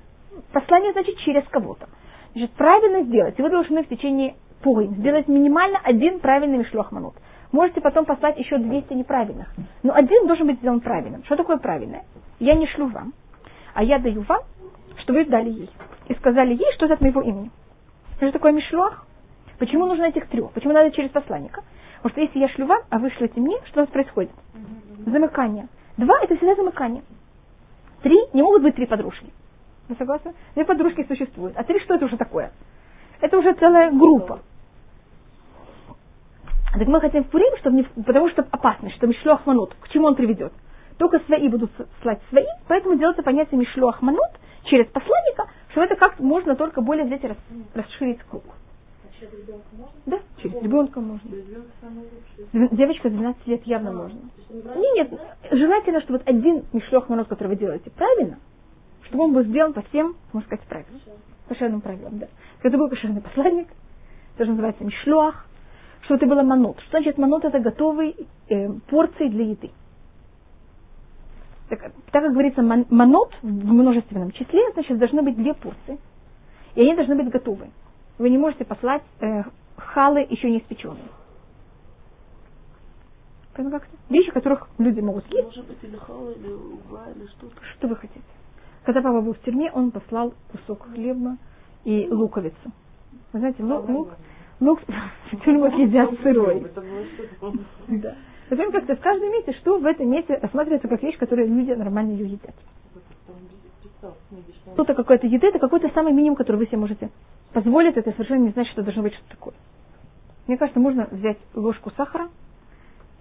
Послание 0.52 0.92
значит 0.92 1.16
через 1.20 1.42
кого-то. 1.48 1.88
Значит, 2.34 2.50
правильно 2.50 3.02
сделать. 3.04 3.38
И 3.38 3.42
вы 3.42 3.48
должны 3.48 3.82
в 3.82 3.88
течение 3.88 4.34
Пурим 4.62 4.94
сделать 4.96 5.28
минимально 5.28 5.80
один 5.82 6.20
правильный 6.20 6.58
Мишлох 6.58 6.92
Манот. 6.92 7.14
Можете 7.50 7.80
потом 7.80 8.04
послать 8.04 8.38
еще 8.38 8.58
200 8.58 8.92
неправильных. 8.92 9.54
Но 9.82 9.94
один 9.94 10.26
должен 10.26 10.48
быть 10.48 10.58
сделан 10.58 10.80
правильным. 10.80 11.24
Что 11.24 11.36
такое 11.36 11.56
правильное? 11.56 12.04
Я 12.38 12.54
не 12.54 12.66
шлю 12.66 12.88
вам, 12.88 13.14
а 13.72 13.82
я 13.82 13.98
даю 13.98 14.20
вам, 14.28 14.40
что 14.98 15.14
вы 15.14 15.24
дали 15.24 15.48
ей. 15.48 15.70
И 16.08 16.14
сказали 16.14 16.52
ей, 16.52 16.74
что 16.74 16.84
это 16.84 16.94
от 16.94 17.00
моего 17.00 17.22
имени. 17.22 17.50
Что 18.18 18.30
такое 18.32 18.52
мишлуах? 18.52 19.06
Почему 19.58 19.86
нужно 19.86 20.04
этих 20.04 20.26
трех? 20.28 20.50
Почему 20.52 20.74
надо 20.74 20.90
через 20.90 21.08
посланника? 21.08 21.62
Потому 22.02 22.10
что 22.10 22.20
если 22.20 22.38
я 22.40 22.48
шлю 22.48 22.66
вам, 22.66 22.82
а 22.90 22.98
вы 22.98 23.10
шлете 23.10 23.40
мне, 23.40 23.56
что 23.66 23.80
у 23.80 23.82
нас 23.84 23.90
происходит? 23.90 24.32
Замыкание. 25.06 25.68
Два– 25.96 26.18
это 26.22 26.36
всегда 26.36 26.56
замыкание. 26.56 27.02
Три– 28.02 28.18
не 28.32 28.42
могут 28.42 28.62
быть 28.62 28.74
три 28.74 28.86
подружки. 28.86 29.32
Вы 29.88 29.94
согласны? 29.96 30.34
Две 30.54 30.64
подружки 30.64 31.06
существуют. 31.06 31.56
А 31.56 31.62
три 31.62 31.78
что 31.80 31.94
это 31.94 32.06
уже 32.06 32.16
такое? 32.16 32.50
Это 33.20 33.38
уже 33.38 33.52
целая 33.54 33.92
группа. 33.92 34.40
Так 36.72 36.88
мы 36.88 37.00
хотим 37.00 37.22
в 37.22 37.28
Пурим, 37.28 37.56
чтобы 37.58 37.76
не, 37.76 37.82
потому 37.84 38.30
что 38.30 38.46
опасно, 38.50 38.90
что 38.90 39.06
Мишлох 39.06 39.46
Манут, 39.46 39.74
к 39.80 39.88
чему 39.90 40.06
он 40.06 40.16
приведет? 40.16 40.52
Только 40.98 41.20
свои 41.20 41.48
будут 41.48 41.70
слать 42.00 42.20
свои, 42.30 42.46
поэтому 42.66 42.96
делается 42.96 43.22
понятие 43.22 43.60
Мишлох 43.60 44.02
Манут 44.02 44.30
через 44.64 44.86
посланника, 44.86 45.48
что 45.70 45.84
это 45.84 45.94
как 45.96 46.18
можно 46.18 46.56
только 46.56 46.80
более 46.80 47.04
взять 47.04 47.22
и 47.22 47.28
рас, 47.28 47.36
расширить 47.74 48.22
круг. 48.22 48.44
Да, 50.06 50.20
через 50.42 50.62
ребенка 50.62 51.00
можно. 51.00 51.30
Девочка 52.52 53.10
12 53.10 53.46
лет 53.46 53.66
явно 53.66 53.90
а, 53.90 53.92
можно. 53.92 54.20
Нет, 54.50 55.10
нет, 55.12 55.20
желательно, 55.50 56.00
чтобы 56.00 56.18
вот 56.18 56.28
один 56.28 56.64
мишлох 56.72 57.08
манот, 57.08 57.28
который 57.28 57.48
вы 57.48 57.56
делаете, 57.56 57.90
правильно, 57.90 58.38
чтобы 59.04 59.24
он 59.24 59.32
был 59.32 59.42
сделан 59.44 59.72
по 59.72 59.82
всем, 59.82 60.16
можно 60.32 60.46
сказать, 60.46 60.66
правилам. 60.66 61.00
Кошерным 61.48 61.80
правилам, 61.80 62.18
да. 62.18 62.28
Это 62.62 62.78
был 62.78 62.88
кошерный 62.88 63.20
посланник, 63.20 63.68
это 64.34 64.44
же 64.44 64.50
называется 64.52 64.84
мишлох, 64.84 65.46
что 66.02 66.14
это 66.14 66.26
было 66.26 66.42
манот. 66.42 66.78
Что 66.80 66.98
значит 66.98 67.18
манот? 67.18 67.44
Это 67.44 67.60
готовые 67.60 68.14
э, 68.48 68.68
порции 68.88 69.28
для 69.28 69.44
еды. 69.44 69.70
Так, 71.68 71.80
так 72.10 72.22
как 72.22 72.32
говорится 72.32 72.62
манот 72.62 73.32
в 73.40 73.46
множественном 73.46 74.32
числе, 74.32 74.60
значит 74.74 74.98
должны 74.98 75.22
быть 75.22 75.36
две 75.36 75.54
порции. 75.54 75.98
И 76.74 76.82
они 76.82 76.94
должны 76.94 77.14
быть 77.14 77.30
готовы. 77.30 77.70
Вы 78.18 78.30
не 78.30 78.38
можете 78.38 78.64
послать 78.64 79.02
э, 79.20 79.42
халы 79.76 80.26
еще 80.28 80.50
не 80.50 80.58
испеченные. 80.58 81.08
Как? 83.54 83.86
Вещи, 84.08 84.30
которых 84.30 84.68
люди 84.78 85.00
могут 85.00 85.26
съесть. 85.26 85.44
Может 85.44 85.66
быть, 85.66 85.78
или 85.82 85.96
хала, 85.96 86.30
или 86.30 86.52
угла, 86.52 87.04
или 87.14 87.26
что-то. 87.26 87.54
Что 87.76 87.88
вы 87.88 87.96
хотите? 87.96 88.24
Когда 88.84 89.02
папа 89.02 89.20
был 89.20 89.34
в 89.34 89.40
тюрьме, 89.40 89.70
он 89.72 89.90
послал 89.90 90.34
кусок 90.50 90.88
хлеба 90.92 91.36
и 91.84 92.08
луковицу. 92.10 92.56
Вы 93.32 93.38
знаете, 93.38 93.62
лук, 93.62 93.88
лук, 93.88 94.08
лук 94.60 94.80
в 95.32 95.40
тюрьмах 95.44 95.74
едят 95.74 96.10
сырой. 96.22 96.66
Да. 97.88 98.14
Затем 98.50 98.72
как-то 98.72 98.96
в 98.96 99.00
каждом 99.00 99.30
месте, 99.30 99.52
что 99.54 99.78
в 99.78 99.86
этом 99.86 100.10
месте 100.10 100.34
рассматривается 100.34 100.88
как 100.88 101.02
вещь, 101.02 101.16
которую 101.16 101.48
люди 101.48 101.72
нормально 101.72 102.12
ее 102.12 102.26
едят. 102.26 102.54
Что-то 104.74 104.94
какое-то 104.94 105.26
еды, 105.26 105.46
это 105.46 105.58
какой-то 105.58 105.90
самый 105.90 106.12
минимум, 106.12 106.36
который 106.36 106.56
вы 106.56 106.66
себе 106.66 106.78
можете 106.78 107.10
позволить, 107.52 107.96
это 107.96 108.10
совершенно 108.12 108.44
не 108.44 108.50
значит, 108.50 108.72
что 108.72 108.82
должно 108.82 109.02
быть 109.02 109.14
что-то 109.14 109.30
такое. 109.30 109.54
Мне 110.46 110.58
кажется, 110.58 110.80
можно 110.80 111.06
взять 111.10 111.38
ложку 111.54 111.90
сахара 111.96 112.28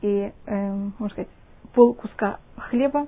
и, 0.01 0.31
эм, 0.47 0.93
можно 0.97 1.09
сказать, 1.13 1.29
пол 1.73 1.93
куска 1.93 2.39
хлеба. 2.57 3.07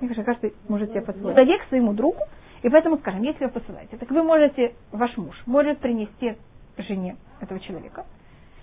Мне 0.00 0.08
кажется, 0.08 0.24
каждый 0.24 0.54
может 0.68 0.90
себе 0.90 1.02
позволить. 1.02 1.36
Человек 1.36 1.62
своему 1.68 1.92
другу, 1.94 2.20
и 2.62 2.68
поэтому, 2.68 2.98
скажем, 2.98 3.22
если 3.22 3.44
вы 3.44 3.50
посылаете, 3.50 3.96
так 3.96 4.10
вы 4.10 4.22
можете, 4.22 4.74
ваш 4.92 5.16
муж 5.16 5.40
может 5.46 5.78
принести 5.78 6.36
жене 6.76 7.16
этого 7.40 7.60
человека 7.60 8.04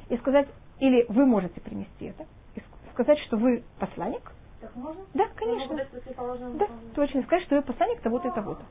и 0.10 0.17
сказать, 0.17 0.47
или 0.80 1.06
вы 1.10 1.26
можете 1.26 1.60
принести 1.62 2.06
это, 2.06 2.26
и 2.56 2.62
сказать, 2.93 3.19
что 3.19 3.38
вы 3.38 3.63
посланник. 3.80 4.32
Так 4.62 4.76
можно? 4.76 5.02
Да, 5.13 5.28
конечно. 5.36 5.78
Положено, 6.15 6.52
Да, 6.58 6.67
точно. 6.95 7.23
Сказать, 7.23 7.45
что 7.45 7.56
вы 7.58 7.62
посланник 7.62 8.02
того-то 8.02 8.28
и 8.28 8.32
того-то. 8.32 8.63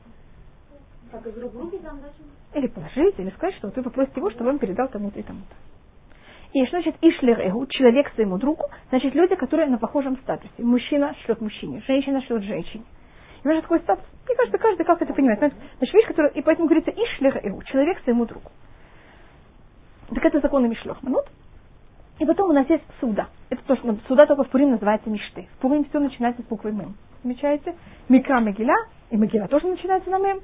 Как 1.11 1.25
из 1.25 1.37
рук 1.37 1.53
в 1.53 1.59
руки 1.59 1.77
там 1.77 1.99
дальше? 2.01 2.17
Или 2.53 2.67
положить, 2.67 3.19
или 3.19 3.29
сказать, 3.31 3.55
что 3.55 3.67
вот 3.67 3.77
вы 3.77 3.83
попросите 3.83 4.19
его, 4.19 4.29
чтобы 4.31 4.49
он 4.49 4.59
передал 4.59 4.87
тому-то 4.89 5.19
и 5.19 5.23
тому-то. 5.23 5.55
И 6.53 6.65
что 6.65 6.81
значит 6.81 6.95
ишлер 7.01 7.39
эгу, 7.47 7.65
человек 7.67 8.09
своему 8.15 8.37
другу, 8.37 8.63
значит 8.89 9.13
люди, 9.13 9.35
которые 9.35 9.69
на 9.69 9.77
похожем 9.77 10.17
статусе. 10.17 10.51
Мужчина 10.57 11.15
шлет 11.25 11.41
мужчине, 11.41 11.83
женщина 11.85 12.21
шлет 12.21 12.43
женщине. 12.43 12.83
И 13.43 13.47
же 13.47 13.61
такой 13.61 13.79
статус. 13.79 14.03
Мне 14.25 14.35
кажется, 14.35 14.57
каждый 14.57 14.85
как 14.85 15.01
это 15.01 15.13
понимает. 15.13 15.39
Значит, 15.39 15.93
вещь, 15.93 16.07
которая, 16.07 16.31
и 16.31 16.41
поэтому 16.41 16.67
говорится 16.67 16.91
ишлер 16.91 17.39
эгу, 17.43 17.63
человек 17.63 17.99
своему 18.03 18.25
другу. 18.25 18.51
Так 20.09 20.25
это 20.25 20.39
законы 20.39 20.67
Мишлох 20.67 21.01
Манут. 21.03 21.25
И 22.19 22.25
потом 22.25 22.49
у 22.49 22.53
нас 22.53 22.67
есть 22.69 22.83
суда. 22.99 23.27
Это 23.49 23.61
то, 23.63 23.75
что 23.75 23.95
суда 24.07 24.25
только 24.25 24.43
в 24.43 24.49
Пурим 24.49 24.71
называется 24.71 25.09
мишты. 25.09 25.47
В 25.57 25.61
Пурим 25.61 25.85
все 25.85 25.99
начинается 25.99 26.41
с 26.41 26.45
буквы 26.45 26.71
Мем. 26.71 26.95
Замечаете? 27.23 27.75
Микра 28.09 28.39
Мегила, 28.39 28.75
и 29.11 29.17
Мегила 29.17 29.47
тоже 29.47 29.67
начинается 29.67 30.09
на 30.09 30.17
Мем. 30.17 30.41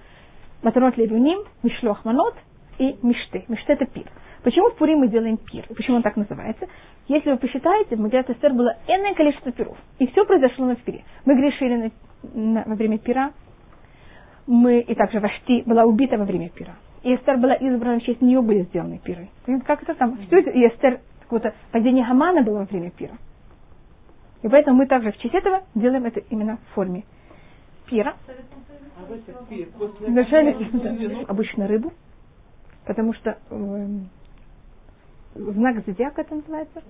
Матанот 0.64 0.98
Левюним, 0.98 1.40
Мишлох 1.62 2.06
Манот 2.06 2.36
и 2.80 2.96
Мишты. 3.04 3.46
Мишты 3.48 3.74
это 3.74 3.86
пир. 3.86 4.06
Почему 4.44 4.70
в 4.70 4.76
Пурим 4.76 5.00
мы 5.00 5.08
делаем 5.08 5.38
пир? 5.38 5.66
И 5.70 5.74
почему 5.74 5.98
он 5.98 6.04
так 6.04 6.16
называется? 6.16 6.68
Если 7.08 7.32
вы 7.32 7.38
посчитаете, 7.38 7.96
в 7.96 8.00
Магилат 8.00 8.30
Эстер 8.30 8.54
было 8.54 8.78
энное 8.88 9.14
количество 9.14 9.52
пиров. 9.52 9.78
И 10.00 10.08
все 10.08 10.26
произошло 10.26 10.66
на 10.66 10.76
пире. 10.76 11.04
Мы 11.26 11.36
грешили 11.36 11.92
на, 12.24 12.42
на, 12.42 12.64
во 12.66 12.76
время 12.76 12.98
пира. 12.98 13.32
Мы, 14.48 14.80
и 14.80 14.96
также 14.96 15.20
Вашти 15.20 15.64
была 15.66 15.84
убита 15.84 16.18
во 16.18 16.26
время 16.26 16.50
пира. 16.50 16.76
И 17.04 17.16
Эстер 17.16 17.38
была 17.38 17.56
избрана, 17.56 18.00
в 18.00 18.04
честь 18.04 18.22
нее 18.22 18.42
были 18.42 18.64
сделаны 18.64 19.00
пиры. 19.04 19.30
Как 19.66 19.84
это 19.84 19.96
там? 19.96 20.18
Все 20.28 20.40
это, 20.40 20.50
и 20.52 20.68
Эстер, 20.68 21.00
какое-то 21.22 21.54
падение 21.72 22.06
Хамана 22.06 22.42
было 22.42 22.60
во 22.60 22.66
время 22.66 22.92
пира. 22.92 23.14
И 24.42 24.50
поэтому 24.50 24.78
мы 24.78 24.88
также 24.88 25.12
в 25.12 25.18
честь 25.18 25.36
этого 25.36 25.64
делаем 25.76 26.06
это 26.06 26.22
именно 26.30 26.58
в 26.58 26.74
форме 26.76 27.04
А 28.98 29.06
после 29.08 29.68
Вначале 30.08 30.56
обычно 31.28 31.68
рыбу, 31.68 31.94
потому 32.86 33.14
что 33.14 33.38
э, 33.50 33.88
знак 35.36 35.86
зодиака 35.86 36.22
это 36.22 36.36
называется. 36.36 36.82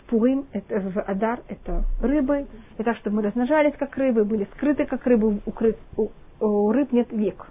В 0.00 0.10
Пурим, 0.10 0.46
это, 0.52 0.80
в 0.80 1.00
Адар 1.00 1.40
это 1.48 1.84
рыбы. 2.00 2.46
И 2.78 2.82
так, 2.82 2.96
чтобы 2.98 3.16
мы 3.16 3.22
размножались 3.22 3.74
как 3.78 3.96
рыбы, 3.96 4.24
были 4.24 4.46
скрыты 4.54 4.84
как 4.84 5.04
рыбы, 5.06 5.40
укрыт, 5.46 5.78
у, 5.96 6.08
у 6.40 6.70
рыб 6.70 6.92
нет 6.92 7.10
век. 7.10 7.48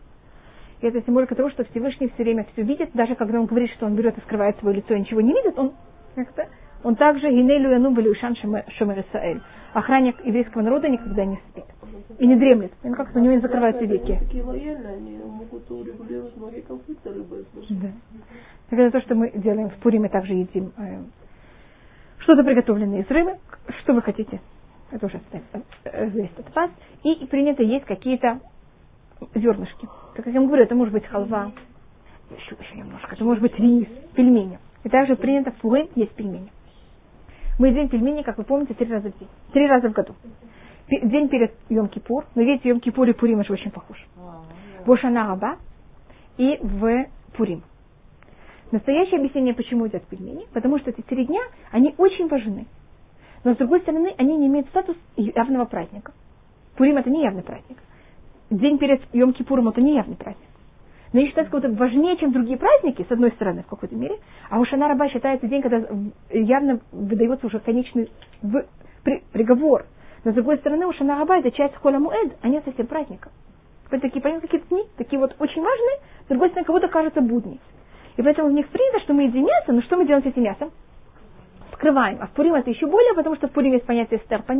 И 0.81 0.87
это 0.87 1.01
символика 1.01 1.35
того, 1.35 1.49
что 1.49 1.63
Всевышний 1.65 2.09
все 2.09 2.23
время 2.23 2.45
все 2.53 2.61
видит, 2.61 2.91
даже 2.93 3.15
когда 3.15 3.39
он 3.39 3.45
говорит, 3.45 3.71
что 3.71 3.85
он 3.85 3.95
берет 3.95 4.17
и 4.17 4.21
скрывает 4.21 4.57
свое 4.59 4.77
лицо 4.77 4.93
и 4.93 4.99
ничего 4.99 5.21
не 5.21 5.33
видит, 5.33 5.57
он 5.57 5.73
как-то 6.15 6.47
он 6.85 6.95
также 6.95 7.31
Гинелю 7.31 7.71
Яну 7.71 7.95
Белюшан 7.95 8.35
Шомер 8.35 8.99
Исаэль. 9.09 9.41
Охранник 9.73 10.23
еврейского 10.23 10.61
народа 10.61 10.87
никогда 10.87 11.25
не 11.25 11.37
спит. 11.49 11.65
И 12.19 12.27
не 12.27 12.35
дремлет. 12.35 12.73
Он 12.83 12.93
как-то 12.93 13.17
у 13.17 13.23
него 13.23 13.33
не 13.33 13.39
закрываются 13.39 13.83
веки. 13.85 14.19
Да. 17.71 17.87
Это 18.69 18.91
то, 18.91 19.01
что 19.01 19.15
мы 19.15 19.31
делаем 19.31 19.71
в 19.71 19.75
Пуриме, 19.77 20.09
также 20.09 20.33
едим 20.33 20.73
э, 20.77 21.01
что-то 22.19 22.43
приготовленное 22.43 23.01
из 23.01 23.09
рыбы. 23.09 23.37
Что 23.81 23.93
вы 23.93 24.03
хотите? 24.03 24.39
Это 24.91 25.07
уже 25.07 25.19
э, 25.85 26.09
зависит 26.11 26.39
от 26.39 26.55
вас. 26.55 26.69
И 27.03 27.25
принято 27.25 27.63
есть 27.63 27.85
какие-то 27.85 28.41
зернышки. 29.33 29.87
Так 30.15 30.23
как 30.23 30.27
я 30.27 30.39
вам 30.39 30.47
говорю, 30.47 30.63
это 30.63 30.75
может 30.75 30.93
быть 30.93 31.07
халва, 31.07 31.51
еще, 32.29 32.55
еще 32.59 32.77
немножко, 32.77 33.15
это 33.15 33.23
может 33.23 33.41
быть 33.41 33.57
рис, 33.57 33.87
пельмени. 34.13 34.59
И 34.83 34.89
также 34.89 35.15
принято 35.15 35.51
в 35.59 35.87
есть 35.95 36.11
пельмени. 36.11 36.51
Мы 37.57 37.69
едим 37.69 37.87
пельмени, 37.87 38.21
как 38.21 38.37
вы 38.37 38.43
помните, 38.43 38.73
три 38.73 38.91
раза 38.91 39.09
в 39.09 39.17
день. 39.17 39.29
Три 39.53 39.67
раза 39.67 39.89
в 39.89 39.93
году. 39.93 40.13
День 40.89 41.29
перед 41.29 41.53
Йом-Кипур. 41.69 42.25
Но 42.35 42.41
видите, 42.41 42.69
Йом-Кипур 42.69 43.09
и 43.09 43.13
Пурим 43.13 43.43
же 43.43 43.53
очень 43.53 43.71
похож. 43.71 44.05
В 44.85 44.91
Ошана 44.91 45.27
Раба 45.27 45.57
и 46.37 46.59
в 46.61 47.05
Пурим. 47.33 47.63
Настоящее 48.71 49.19
объяснение, 49.19 49.53
почему 49.53 49.85
едят 49.85 50.03
пельмени, 50.07 50.47
потому 50.53 50.79
что 50.79 50.89
эти 50.89 51.01
три 51.01 51.25
дня, 51.25 51.41
они 51.71 51.93
очень 51.97 52.27
важны. 52.27 52.65
Но 53.43 53.53
с 53.53 53.57
другой 53.57 53.81
стороны, 53.81 54.13
они 54.17 54.37
не 54.37 54.47
имеют 54.47 54.67
статус 54.69 54.97
явного 55.15 55.65
праздника. 55.65 56.13
Пурим 56.75 56.97
это 56.97 57.09
не 57.09 57.23
явный 57.23 57.43
праздник. 57.43 57.77
День 58.49 58.77
перед 58.77 59.01
Йом 59.13 59.33
Кипуром 59.33 59.69
это 59.69 59.81
не 59.81 59.95
явный 59.95 60.15
праздник. 60.15 60.44
Но 61.15 61.21
они 61.21 61.29
считаются 61.29 61.49
как-то 61.49 61.69
важнее, 61.69 62.17
чем 62.17 62.33
другие 62.33 62.57
праздники, 62.57 63.05
с 63.07 63.09
одной 63.09 63.31
стороны, 63.31 63.63
в 63.63 63.67
какой-то 63.67 63.95
мере. 63.95 64.17
А 64.49 64.59
у 64.59 64.65
Шана 64.65 64.89
Раба 64.89 65.07
считается 65.07 65.47
день, 65.47 65.61
когда 65.61 65.81
явно 66.29 66.81
выдается 66.91 67.47
уже 67.47 67.59
конечный 67.61 68.11
в- 68.41 68.65
при- 69.05 69.23
приговор. 69.31 69.85
Но 70.25 70.31
с 70.31 70.33
другой 70.33 70.57
стороны, 70.57 70.85
у 70.85 70.91
Шана 70.91 71.17
Раба 71.17 71.37
это 71.37 71.51
часть 71.51 71.73
Холя 71.77 71.99
Муэд, 71.99 72.35
а 72.41 72.49
не 72.49 72.59
совсем 72.59 72.87
праздника. 72.87 73.29
Вот 73.89 74.01
такие, 74.01 74.21
понятно, 74.21 74.41
какие-то 74.41 74.67
дни, 74.67 74.83
такие 74.97 75.17
вот 75.17 75.33
очень 75.39 75.61
важные, 75.61 75.99
с 76.25 76.27
другой 76.27 76.49
стороны, 76.49 76.65
кого-то 76.65 76.89
кажется 76.89 77.21
будни. 77.21 77.61
И 78.17 78.21
поэтому 78.21 78.49
в 78.49 78.51
них 78.51 78.67
принято, 78.67 78.99
что 78.99 79.13
мы 79.13 79.23
едим 79.23 79.45
мясо, 79.45 79.71
но 79.71 79.81
что 79.83 79.95
мы 79.95 80.05
делаем 80.05 80.21
с 80.25 80.27
этим 80.27 80.43
мясом? 80.43 80.71
Скрываем. 81.75 82.17
А 82.19 82.27
в 82.27 82.31
Пурим 82.31 82.55
это 82.55 82.69
еще 82.69 82.87
более, 82.87 83.13
потому 83.13 83.37
что 83.37 83.47
в 83.47 83.51
Пурим 83.51 83.71
есть 83.71 83.85
понятие 83.85 84.19
стер 84.25 84.43
по 84.43 84.53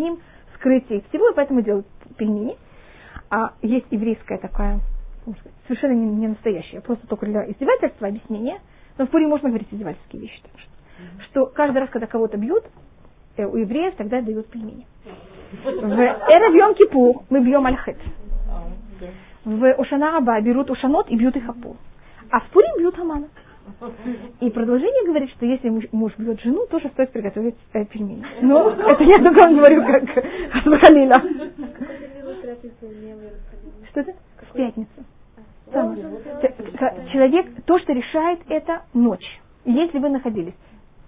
скрытие 0.55 1.03
всего, 1.09 1.31
и 1.31 1.35
поэтому 1.35 1.61
делают 1.61 1.87
пельмени. 2.17 2.55
А 3.29 3.55
есть 3.61 3.87
еврейская 3.91 4.37
такая, 4.37 4.79
совершенно 5.67 5.93
не, 5.93 6.05
не 6.05 6.27
настоящая, 6.27 6.81
просто 6.81 7.07
только 7.07 7.25
для 7.25 7.49
издевательства 7.49 8.07
объяснение. 8.07 8.59
Но 8.97 9.05
в 9.05 9.09
Пурим 9.09 9.29
можно 9.29 9.49
говорить 9.49 9.67
издевательские 9.71 10.21
вещи. 10.21 10.41
Так 10.41 10.59
что, 10.59 10.69
что 11.25 11.45
каждый 11.47 11.79
раз, 11.79 11.89
когда 11.89 12.07
кого-то 12.07 12.37
бьют, 12.37 12.63
э, 13.37 13.45
у 13.45 13.55
евреев 13.57 13.95
тогда 13.95 14.21
дают 14.21 14.47
пельмени. 14.47 14.87
В 15.63 15.99
Эрев 15.99 16.55
Йом 16.55 16.75
Кипур 16.75 17.23
мы 17.29 17.41
бьем 17.41 17.65
альхет. 17.65 17.97
В 19.43 19.73
Ошана 19.73 20.17
Аба 20.17 20.41
берут 20.41 20.71
ушанот 20.71 21.09
и 21.09 21.15
бьют 21.15 21.35
их 21.35 21.43
пол. 21.61 21.77
А 22.31 22.39
в 22.39 22.47
Пурим 22.49 22.77
бьют 22.79 22.97
Амана. 22.97 23.27
И 24.41 24.49
продолжение 24.51 25.05
говорит, 25.07 25.29
что 25.31 25.45
если 25.45 25.69
муж, 25.69 25.85
муж 25.91 26.13
бьет 26.17 26.39
жену, 26.41 26.65
тоже 26.67 26.89
стоит 26.89 27.11
приготовить 27.11 27.55
э, 27.73 27.85
пельмени. 27.85 28.25
Но 28.41 28.69
это 28.69 29.03
я 29.03 29.17
только 29.17 29.41
вам 29.43 29.57
говорю, 29.57 29.85
как 29.85 30.03
Халила. 30.83 31.15
Что 33.89 34.01
это? 34.01 34.13
В 34.49 34.53
пятницу. 34.53 35.05
Самое. 35.75 36.01
Человек, 37.11 37.47
то, 37.65 37.77
что 37.79 37.91
решает, 37.91 38.39
это 38.47 38.83
ночь. 38.93 39.41
Если 39.65 39.99
вы 39.99 40.09
находились 40.09 40.53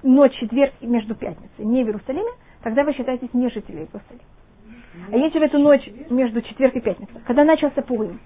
ночь, 0.04 0.34
четверг 0.34 0.74
и 0.82 0.88
между 0.88 1.16
пятницей 1.16 1.66
не 1.66 1.84
в 1.84 1.88
Иерусалиме, 1.88 2.32
тогда 2.64 2.84
вы 2.84 2.94
считаетесь 2.94 3.34
не 3.34 3.50
жителей 3.50 3.88
Иерусалима. 3.88 4.24
А 5.12 5.16
если 5.16 5.40
в 5.40 5.44
эту 5.44 5.60
ночь 5.60 5.88
между 6.10 6.42
четверг 6.42 6.76
и 6.76 6.82
пятницей, 6.82 7.16
когда 7.26 7.46
начался 7.46 7.82
Пурим, 7.82 8.20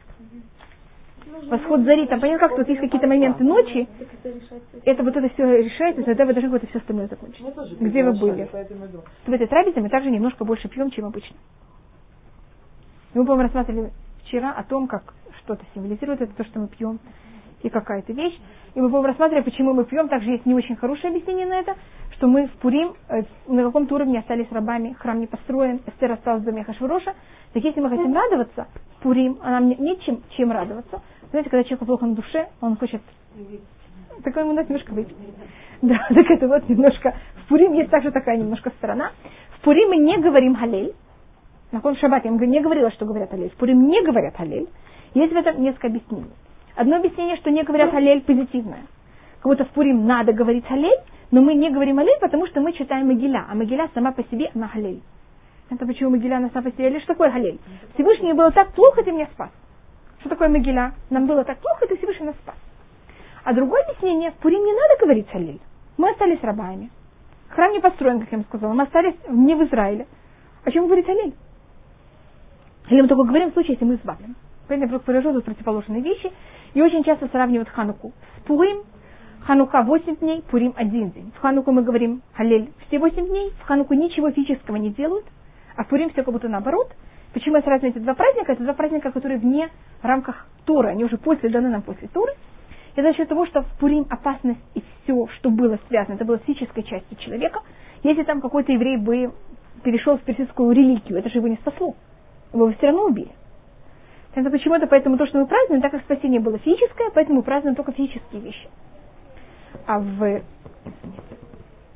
восход 1.48 1.82
зари, 1.82 2.08
там 2.08 2.20
понятно, 2.20 2.48
как 2.48 2.58
тут 2.58 2.68
есть 2.68 2.82
какие-то 2.82 3.08
моменты 3.08 3.44
ночи, 3.44 3.88
это 4.86 5.04
вот 5.04 5.16
это 5.16 5.30
все 5.30 5.64
решается, 5.64 6.04
тогда 6.04 6.26
вы 6.26 6.34
должны 6.34 6.50
вот 6.50 6.64
это 6.64 6.68
все 6.68 6.80
остальное 6.80 7.08
закончить. 7.08 7.54
Тоже 7.54 7.76
Где 7.76 8.04
вы 8.04 8.14
были? 8.14 8.50
В 9.28 9.32
этой 9.32 9.48
трапезе 9.48 9.82
мы 9.82 9.90
также 9.90 10.10
немножко 10.10 10.44
больше 10.44 10.70
пьем, 10.70 10.90
чем 10.92 11.06
обычно. 11.06 11.36
Мы, 13.14 13.26
по-моему, 13.26 13.44
рассматривали 13.44 13.92
вчера 14.24 14.54
о 14.54 14.64
том, 14.64 14.88
как 14.88 15.14
что-то 15.52 15.66
символизирует 15.74 16.22
это 16.22 16.34
то, 16.34 16.44
что 16.46 16.60
мы 16.60 16.68
пьем, 16.68 17.00
и 17.62 17.70
какая-то 17.70 18.14
вещь. 18.14 18.40
И 18.74 18.80
мы, 18.80 18.88
по-моему, 18.88 19.08
рассматривали, 19.08 19.44
почему 19.44 19.74
мы 19.74 19.84
пьем. 19.84 20.08
Также 20.08 20.32
есть 20.32 20.46
не 20.46 20.54
очень 20.54 20.76
хорошее 20.76 21.12
объяснение 21.12 21.46
на 21.46 21.60
это, 21.60 21.76
что 22.14 22.28
мы 22.28 22.48
в 22.48 22.52
Пурим 22.54 22.94
э, 23.10 23.24
на 23.48 23.64
каком-то 23.64 23.96
уровне 23.96 24.20
остались 24.20 24.52
рабами, 24.52 24.96
храм 24.98 25.20
не 25.20 25.28
построен, 25.28 25.82
Эстер 25.86 26.14
осталась 26.14 26.42
в 26.42 26.46
доме 26.46 26.64
Хашвироша. 26.64 27.14
Так 27.54 27.64
если 27.64 27.82
мы 27.82 27.90
хотим 27.90 28.14
радоваться 28.14 28.68
Пурим, 29.02 29.38
а 29.44 29.52
нам 29.52 29.68
не- 29.68 29.76
нечем 29.76 30.24
чем 30.38 30.52
радоваться, 30.52 31.02
знаете, 31.32 31.50
когда 31.50 31.64
человеку 31.64 31.86
плохо 31.86 32.06
на 32.06 32.16
душе, 32.16 32.48
он 32.62 32.78
хочет 32.78 33.02
такой 34.24 34.44
у 34.44 34.54
нас 34.54 34.68
немножко 34.68 34.94
выпить. 34.94 35.16
Да, 35.82 35.98
так 36.10 36.30
это 36.30 36.48
вот 36.48 36.68
немножко. 36.70 37.14
В 37.44 37.50
Пурим 37.50 37.74
есть 37.74 37.90
также 37.92 38.12
такая 38.12 38.38
немножко 38.38 38.70
сторона. 38.78 39.12
В 39.58 39.62
Пурим 39.62 39.90
мы 39.90 39.98
не 39.98 40.18
говорим 40.18 40.56
халель. 40.56 40.94
На 41.72 41.82
ком 41.82 41.96
шаббат 41.98 42.26
я 42.26 42.32
не 42.32 42.62
говорила, 42.62 42.92
что 42.92 43.06
говорят 43.06 43.30
халель. 43.30 43.50
В 43.50 43.56
Пурим 43.56 43.88
не 43.88 44.02
говорят 44.04 44.36
халель. 44.36 44.68
Есть 45.14 45.34
в 45.34 45.36
этом 45.36 45.62
несколько 45.62 45.88
объяснений. 45.88 46.32
Одно 46.76 46.98
объяснение, 46.98 47.36
что 47.38 47.52
не 47.52 47.64
говорят 47.64 47.92
халель 47.92 48.22
позитивное. 48.22 48.84
Как 49.42 49.52
будто 49.52 49.66
в 49.66 49.70
Пурим 49.70 50.06
надо 50.06 50.34
говорить 50.34 50.66
халель, 50.66 51.00
но 51.32 51.42
мы 51.42 51.54
не 51.54 51.70
говорим 51.70 51.98
халель, 51.98 52.20
потому 52.22 52.48
что 52.48 52.62
мы 52.62 52.74
читаем 52.74 53.08
Могиля. 53.08 53.46
А 53.50 53.56
Могиля 53.56 53.90
сама 53.94 54.12
по 54.12 54.24
себе, 54.24 54.52
она 54.56 54.68
халель. 54.68 55.02
Это 55.70 55.86
почему 55.86 56.12
Могиля 56.12 56.40
на 56.40 56.50
сама 56.50 56.70
по 56.70 56.72
себе. 56.72 56.90
Или 56.90 57.00
что 57.00 57.10
такое 57.10 57.32
халель? 57.32 57.60
Всевышний 57.94 58.34
было 58.34 58.52
так 58.52 58.72
плохо, 58.74 59.04
ты 59.04 59.12
меня 59.12 59.28
спас. 59.34 59.50
Что 60.20 60.30
такое 60.30 60.50
Могиля? 60.50 60.94
Нам 61.10 61.28
было 61.28 61.44
так 61.44 61.58
плохо, 61.60 61.88
ты 61.88 61.98
Всевышний 61.98 62.28
нас 62.28 62.36
спас. 62.36 62.56
А 63.44 63.54
другое 63.54 63.84
объяснение, 63.84 64.32
в 64.32 64.36
Пурим 64.36 64.64
не 64.64 64.74
надо 64.74 65.02
говорить 65.02 65.30
халель. 65.30 65.60
Мы 65.98 66.12
остались 66.12 66.42
рабами. 66.42 66.90
Храм 67.50 67.72
не 67.74 67.80
построен, 67.80 68.22
как 68.22 68.32
я 68.32 68.38
вам 68.38 68.46
сказала. 68.46 68.74
Мы 68.74 68.84
остались 68.84 69.16
не 69.28 69.56
в 69.56 69.64
Израиле. 69.66 70.08
О 70.64 70.72
чем 70.72 70.86
говорит 70.86 71.10
Алель? 71.10 71.34
Или 72.90 73.02
мы 73.02 73.08
только 73.08 73.24
говорим 73.24 73.50
в 73.50 73.54
случае, 73.54 73.74
если 73.74 73.86
мы 73.86 73.96
избавлены. 73.96 74.36
Я 74.80 74.88
вдруг 74.88 75.04
привожу 75.04 75.34
тут 75.34 75.46
противоположные 75.46 76.02
вещи. 76.02 76.32
И 76.74 76.82
очень 76.82 77.04
часто 77.04 77.28
сравнивают 77.28 77.70
Хануку 77.70 78.14
с 78.38 78.48
Пурим. 78.48 78.84
Ханука 79.42 79.82
8 79.82 80.18
дней, 80.18 80.44
Пурим 80.50 80.74
1 80.76 81.12
день. 81.12 81.32
В 81.36 81.40
Хануку 81.40 81.72
мы 81.72 81.84
говорим 81.84 82.22
Халель 82.34 82.72
все 82.88 83.00
8 83.00 83.28
дней. 83.28 83.52
В 83.60 83.68
Хануку 83.68 83.94
ничего 83.94 84.32
физического 84.32 84.76
не 84.76 84.92
делают. 84.92 85.26
А 85.76 85.84
в 85.84 85.88
Пурим 85.88 86.10
все 86.12 86.24
как 86.24 86.34
будто 86.34 86.48
наоборот. 86.48 86.92
Почему 87.34 87.56
я 87.56 87.62
сравниваю 87.62 87.92
эти 87.92 88.00
два 88.00 88.14
праздника? 88.14 88.52
Это 88.54 88.64
два 88.64 88.74
праздника, 88.74 89.12
которые 89.12 89.40
вне 89.40 89.70
рамках 90.02 90.48
Торы. 90.66 90.90
Они 90.90 91.04
уже 91.04 91.18
после 91.18 91.50
даны 91.50 91.70
нам 91.70 91.82
после 91.82 92.08
Торы. 92.08 92.34
Это 92.96 93.10
за 93.10 93.14
счет 93.14 93.30
того, 93.30 93.46
что 93.46 93.62
в 93.62 93.80
Пурим 93.80 94.06
опасность 94.10 94.60
и 94.76 94.84
все, 95.04 95.28
что 95.38 95.50
было 95.50 95.80
связано, 95.88 96.16
это 96.16 96.26
было 96.26 96.38
с 96.38 96.42
физической 96.42 96.84
частью 96.84 97.18
человека. 97.18 97.62
Если 98.04 98.24
там 98.24 98.42
какой-то 98.42 98.72
еврей 98.72 98.98
бы 98.98 99.32
перешел 99.84 100.18
в 100.18 100.22
персидскую 100.22 100.72
религию, 100.72 101.20
это 101.20 101.30
же 101.30 101.38
его 101.38 101.48
не 101.48 101.56
спасло. 101.56 101.96
Его 102.54 102.68
бы 102.68 102.74
все 102.74 102.88
равно 102.88 103.06
убили. 103.06 103.32
Это 104.34 104.50
почему-то, 104.50 104.88
поэтому 104.88 105.18
то, 105.18 105.26
что 105.26 105.40
мы 105.40 105.48
празднуем, 105.48 105.82
так 105.82 105.92
как 105.92 106.02
спасение 106.04 106.40
было 106.40 106.58
физическое, 106.58 107.12
поэтому 107.14 107.38
мы 107.38 107.44
празднуем 107.44 107.76
только 107.76 107.92
физические 107.92 108.42
вещи. 108.42 108.70
А 109.86 110.00
в, 110.00 110.42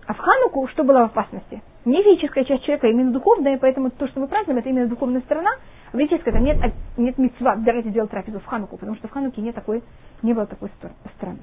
а 0.06 0.14
в 0.14 0.18
Хануку 0.18 0.68
что 0.68 0.84
было 0.84 1.00
в 1.00 1.06
опасности? 1.06 1.62
Не 1.86 2.04
физическая 2.04 2.44
часть 2.44 2.64
человека, 2.64 2.88
а 2.88 2.90
именно 2.90 3.12
духовная, 3.12 3.58
поэтому 3.58 3.90
то, 3.90 4.08
что 4.08 4.20
мы 4.20 4.28
празднуем, 4.28 4.60
это 4.60 4.70
именно 4.70 4.88
духовная 4.88 5.22
сторона, 5.22 5.52
в 5.94 5.98
Египте 5.98 6.30
это 6.30 6.40
нет, 6.40 6.58
нет 6.98 7.18
мецва, 7.18 7.56
давайте 7.56 7.90
делать 7.90 8.12
трапезу 8.12 8.40
в 8.40 8.46
Хануку, 8.46 8.78
потому 8.78 8.98
что 8.98 9.08
в 9.08 9.12
Хануке 9.12 9.42
нет 9.42 9.56
такой, 9.56 9.82
не 10.22 10.34
было 10.34 10.46
такой 10.46 10.70
страны. 11.16 11.40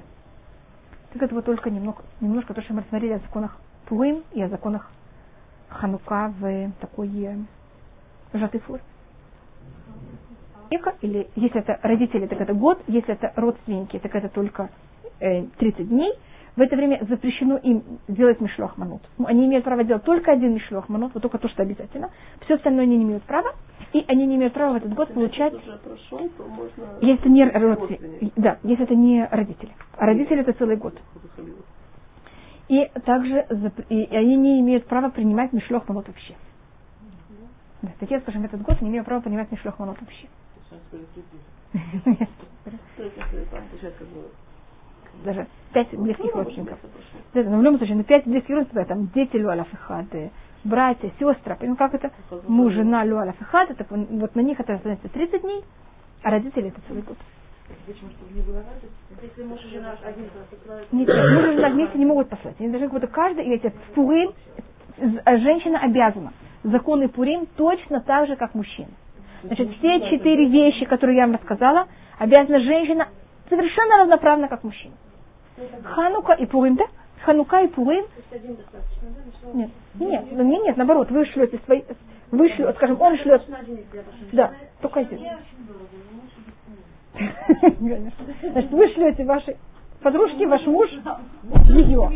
Так 1.12 1.22
это 1.22 1.34
вот 1.34 1.44
только 1.44 1.70
немного, 1.70 2.02
немножко 2.20 2.52
то, 2.52 2.60
что 2.60 2.74
мы 2.74 2.80
рассмотрели 2.80 3.14
о 3.14 3.18
законах 3.20 3.56
Пуим 3.86 4.24
и 4.32 4.42
о 4.42 4.48
законах 4.48 4.90
Ханука 5.68 6.34
в 6.38 6.72
такой 6.80 7.08
э, 7.24 7.36
сжатой 8.34 8.60
форме. 10.78 10.96
Или 11.02 11.28
если 11.36 11.60
это 11.60 11.78
родители, 11.82 12.26
так 12.26 12.40
это 12.40 12.54
год, 12.54 12.82
если 12.86 13.14
это 13.14 13.32
родственники, 13.36 13.98
так 13.98 14.14
это 14.14 14.28
только 14.28 14.70
э, 15.20 15.44
30 15.58 15.88
дней– 15.88 16.12
в 16.56 16.60
это 16.60 16.76
время 16.76 16.98
запрещено 17.08 17.56
им 17.56 17.82
делать 18.08 18.40
мишлох 18.40 18.76
манут. 18.76 19.02
Ну, 19.16 19.26
они 19.26 19.46
имеют 19.46 19.64
право 19.64 19.84
делать 19.84 20.04
только 20.04 20.32
один 20.32 20.54
мишлох 20.54 20.88
манут, 20.88 21.14
вот 21.14 21.22
только 21.22 21.38
то, 21.38 21.48
что 21.48 21.62
обязательно. 21.62 22.10
Все 22.44 22.54
остальное 22.54 22.84
они 22.84 22.98
не 22.98 23.04
имеют 23.04 23.22
права. 23.22 23.52
И 23.94 24.04
они 24.08 24.26
не 24.26 24.36
имеют 24.36 24.54
права 24.54 24.74
в 24.74 24.76
этот 24.76 24.94
год 24.94 25.12
получать... 25.12 25.54
Прошел, 25.82 26.30
если 27.00 27.18
это 27.20 27.28
не 27.28 27.44
родственники. 27.44 28.32
Да, 28.36 28.58
если 28.62 28.84
это 28.84 28.94
не 28.94 29.26
родители. 29.30 29.72
А 29.96 30.06
родители 30.06 30.40
это 30.40 30.52
целый 30.52 30.76
год. 30.76 30.94
И 32.68 32.90
также 33.04 33.46
и 33.88 34.16
они 34.16 34.36
не 34.36 34.60
имеют 34.60 34.86
права 34.86 35.10
принимать 35.10 35.52
мишлох 35.52 35.88
манут 35.88 36.06
вообще. 36.06 36.34
Да, 37.82 37.90
такие, 37.98 38.20
скажем, 38.20 38.44
этот 38.44 38.62
год 38.62 38.80
не 38.80 38.88
имеют 38.88 39.06
права 39.06 39.20
принимать 39.20 39.50
мишлох 39.50 39.78
манут 39.78 40.00
вообще 40.00 40.28
даже 45.24 45.46
пять 45.72 45.90
близких 45.92 46.34
родственников. 46.34 46.78
Да, 47.34 47.42
но 47.42 47.58
в 47.58 47.62
любом 47.62 47.78
случае, 47.78 47.96
ну 47.96 48.04
пять 48.04 48.24
близких 48.26 48.54
родственников, 48.54 48.88
там 48.88 49.08
дети 49.14 49.36
Люалафихады, 49.36 50.30
братья, 50.64 51.10
сестры, 51.18 51.56
ну 51.62 51.76
как 51.76 51.94
это? 51.94 52.10
Муж, 52.46 52.72
жена 52.72 53.04
Люалафихады, 53.04 53.74
так 53.74 53.90
вот 53.90 54.34
на 54.34 54.40
них 54.40 54.58
это 54.58 54.74
останется 54.74 55.08
30 55.08 55.42
дней, 55.42 55.64
а 56.22 56.30
родители 56.30 56.68
это 56.68 56.80
целый 56.88 57.02
год. 57.02 57.16
Почему, 57.86 58.10
чтобы 58.10 58.34
не 58.34 58.42
было 58.42 58.62
Если 59.22 59.42
муж 59.44 59.60
и 59.64 59.68
жена 59.68 59.94
один 60.04 60.24
Нет, 60.92 61.08
муж 61.08 61.44
и 61.44 61.56
жена 61.56 61.68
вместе 61.70 61.98
не 61.98 62.04
могут 62.04 62.28
послать. 62.28 62.56
Они 62.58 62.68
должны 62.68 62.88
как 62.88 63.00
будто 63.00 63.06
каждый, 63.06 63.44
или 63.44 63.56
в 63.56 63.94
Пурим 63.94 64.32
женщина 64.98 65.78
обязана. 65.78 66.32
Законы 66.64 67.08
Пурим 67.08 67.46
точно 67.56 68.00
так 68.00 68.28
же, 68.28 68.36
как 68.36 68.54
мужчина. 68.54 68.90
Значит, 69.42 69.70
все 69.78 70.00
четыре 70.10 70.48
вещи, 70.48 70.84
которые 70.86 71.16
я 71.16 71.26
вам 71.26 71.34
рассказала, 71.34 71.88
обязана 72.18 72.60
женщина 72.60 73.08
совершенно 73.48 73.98
равноправно, 73.98 74.48
как 74.48 74.62
мужчина. 74.62 74.94
Ханука 75.84 76.34
и 76.34 76.46
Пурим, 76.46 76.76
да? 76.76 76.84
Ханука 77.24 77.60
и 77.62 77.68
Пурим. 77.68 78.04
Нет, 79.54 79.70
нет, 79.94 80.24
ну, 80.30 80.42
нет, 80.44 80.62
нет, 80.64 80.76
наоборот, 80.76 81.10
вы 81.10 81.26
шлете 81.26 81.58
свои, 81.64 81.82
вы 82.30 82.48
шлете, 82.50 82.72
скажем, 82.74 83.00
он 83.00 83.18
шлет. 83.18 83.42
Да, 84.32 84.52
только 84.80 85.00
один. 85.00 85.20
Значит, 88.42 88.70
вы 88.70 88.88
шлете 88.94 89.24
ваши 89.24 89.56
подружки, 90.02 90.44
ваш 90.44 90.64
муж, 90.66 90.90
ее. 91.68 92.10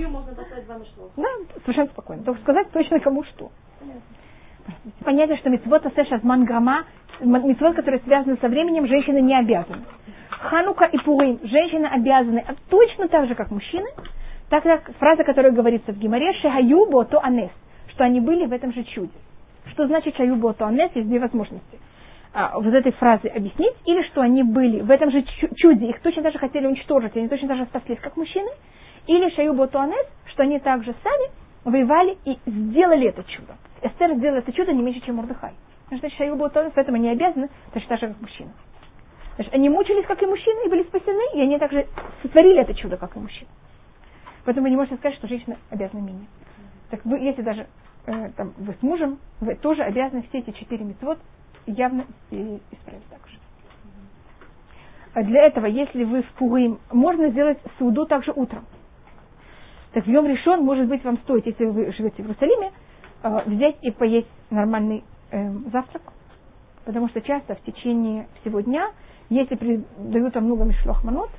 Да, 1.16 1.28
совершенно 1.62 1.88
спокойно. 1.88 2.22
Только 2.24 2.40
сказать 2.42 2.70
точно 2.70 3.00
кому 3.00 3.24
что. 3.24 3.50
Понятие, 5.04 5.36
что 5.36 5.50
митцвот 5.50 5.86
асеш 5.86 6.10
азман 6.10 6.44
грама, 6.44 6.84
митцвот, 7.20 7.74
которые 7.74 8.00
связаны 8.00 8.36
со 8.40 8.48
временем, 8.48 8.86
женщины 8.86 9.20
не 9.20 9.38
обязаны. 9.38 9.82
Ханука 10.30 10.84
и 10.84 10.98
Пурим 10.98 11.40
женщины 11.42 11.86
обязаны 11.86 12.44
точно 12.68 13.08
так 13.08 13.26
же, 13.28 13.34
как 13.34 13.50
мужчины, 13.50 13.88
так 14.48 14.62
как 14.62 14.90
фраза, 14.98 15.24
которая 15.24 15.52
говорится 15.52 15.92
в 15.92 15.98
Гимаре, 15.98 16.32
Шехаю 16.34 16.86
то 17.04 17.20
анес, 17.20 17.50
что 17.88 18.04
они 18.04 18.20
были 18.20 18.46
в 18.46 18.52
этом 18.52 18.72
же 18.72 18.84
чуде. 18.84 19.12
Что 19.72 19.86
значит 19.86 20.16
Шаю 20.16 20.40
то 20.54 20.66
анес? 20.66 20.90
Есть 20.94 21.08
две 21.08 21.18
возможности. 21.18 21.78
А, 22.32 22.58
вот 22.58 22.72
этой 22.72 22.92
фразы 22.92 23.28
объяснить, 23.28 23.74
или 23.86 24.02
что 24.08 24.20
они 24.20 24.42
были 24.42 24.80
в 24.80 24.90
этом 24.90 25.10
же 25.10 25.24
чуде, 25.56 25.86
их 25.86 26.00
точно 26.00 26.22
так 26.22 26.32
же 26.32 26.38
хотели 26.38 26.66
уничтожить, 26.66 27.16
они 27.16 27.28
точно 27.28 27.48
так 27.48 27.56
же 27.56 27.64
спаслись, 27.64 27.98
как 28.00 28.16
мужчины, 28.16 28.50
или 29.06 29.30
Шаю 29.30 29.54
то 29.68 29.80
анес, 29.80 30.06
что 30.26 30.42
они 30.42 30.58
также 30.58 30.94
сами 31.02 31.30
воевали 31.64 32.16
и 32.24 32.38
сделали 32.46 33.08
это 33.08 33.24
чудо. 33.24 33.54
Эстер 33.82 34.14
сделала 34.14 34.38
это 34.38 34.52
чудо 34.52 34.72
не 34.72 34.82
меньше, 34.82 35.00
чем 35.00 35.16
Мордыхай. 35.16 35.52
Значит, 35.88 36.12
Шаю 36.14 36.36
то 36.36 36.60
анес, 36.60 36.72
поэтому 36.74 36.96
они 36.96 37.08
обязаны 37.08 37.48
точно 37.72 37.88
так 37.90 38.00
же, 38.00 38.08
как 38.08 38.20
мужчины. 38.20 38.50
Значит, 39.36 39.54
они 39.54 39.68
мучились, 39.68 40.06
как 40.06 40.20
и 40.22 40.26
мужчины, 40.26 40.66
и 40.66 40.68
были 40.68 40.82
спасены, 40.84 41.22
и 41.34 41.40
они 41.40 41.58
также 41.58 41.86
сотворили 42.22 42.60
это 42.60 42.74
чудо, 42.74 42.96
как 42.96 43.14
и 43.16 43.20
мужчины. 43.20 43.48
Поэтому 44.44 44.64
вы 44.64 44.70
не 44.70 44.76
можете 44.76 44.96
сказать, 44.96 45.16
что 45.18 45.28
женщина 45.28 45.58
обязана 45.70 46.00
менее. 46.00 46.26
Так 46.90 47.04
вы, 47.04 47.18
если 47.18 47.42
даже 47.42 47.66
э, 48.06 48.30
там, 48.36 48.54
вы 48.56 48.74
с 48.74 48.82
мужем, 48.82 49.18
вы 49.40 49.54
тоже 49.56 49.82
обязаны 49.82 50.22
все 50.28 50.38
эти 50.38 50.50
четыре 50.52 50.84
мецвод 50.84 51.18
явно 51.66 52.06
и, 52.30 52.60
исправить 52.70 53.04
так 53.10 53.20
же. 53.28 53.38
А 55.14 55.22
для 55.22 55.46
этого, 55.46 55.66
если 55.66 56.04
вы 56.04 56.22
в 56.22 56.32
Пурим, 56.32 56.78
можно 56.92 57.28
сделать 57.30 57.58
суду 57.78 58.06
также 58.06 58.32
утром. 58.32 58.64
Так 59.92 60.04
в 60.04 60.08
Йом 60.08 60.26
решен, 60.26 60.62
может 60.62 60.86
быть, 60.88 61.02
вам 61.04 61.18
стоит, 61.18 61.46
если 61.46 61.64
вы 61.64 61.92
живете 61.92 62.22
в 62.22 62.26
Иерусалиме, 62.26 62.72
э, 63.22 63.40
взять 63.46 63.76
и 63.82 63.90
поесть 63.90 64.30
нормальный 64.50 65.04
э, 65.30 65.52
завтрак. 65.72 66.02
Потому 66.84 67.08
что 67.08 67.20
часто 67.20 67.54
в 67.56 67.62
течение 67.62 68.28
всего 68.40 68.60
дня 68.60 68.90
если 69.28 69.84
дают 69.98 70.34
там 70.34 70.44
много 70.44 70.64
мишлох 70.64 71.02
манот, 71.02 71.30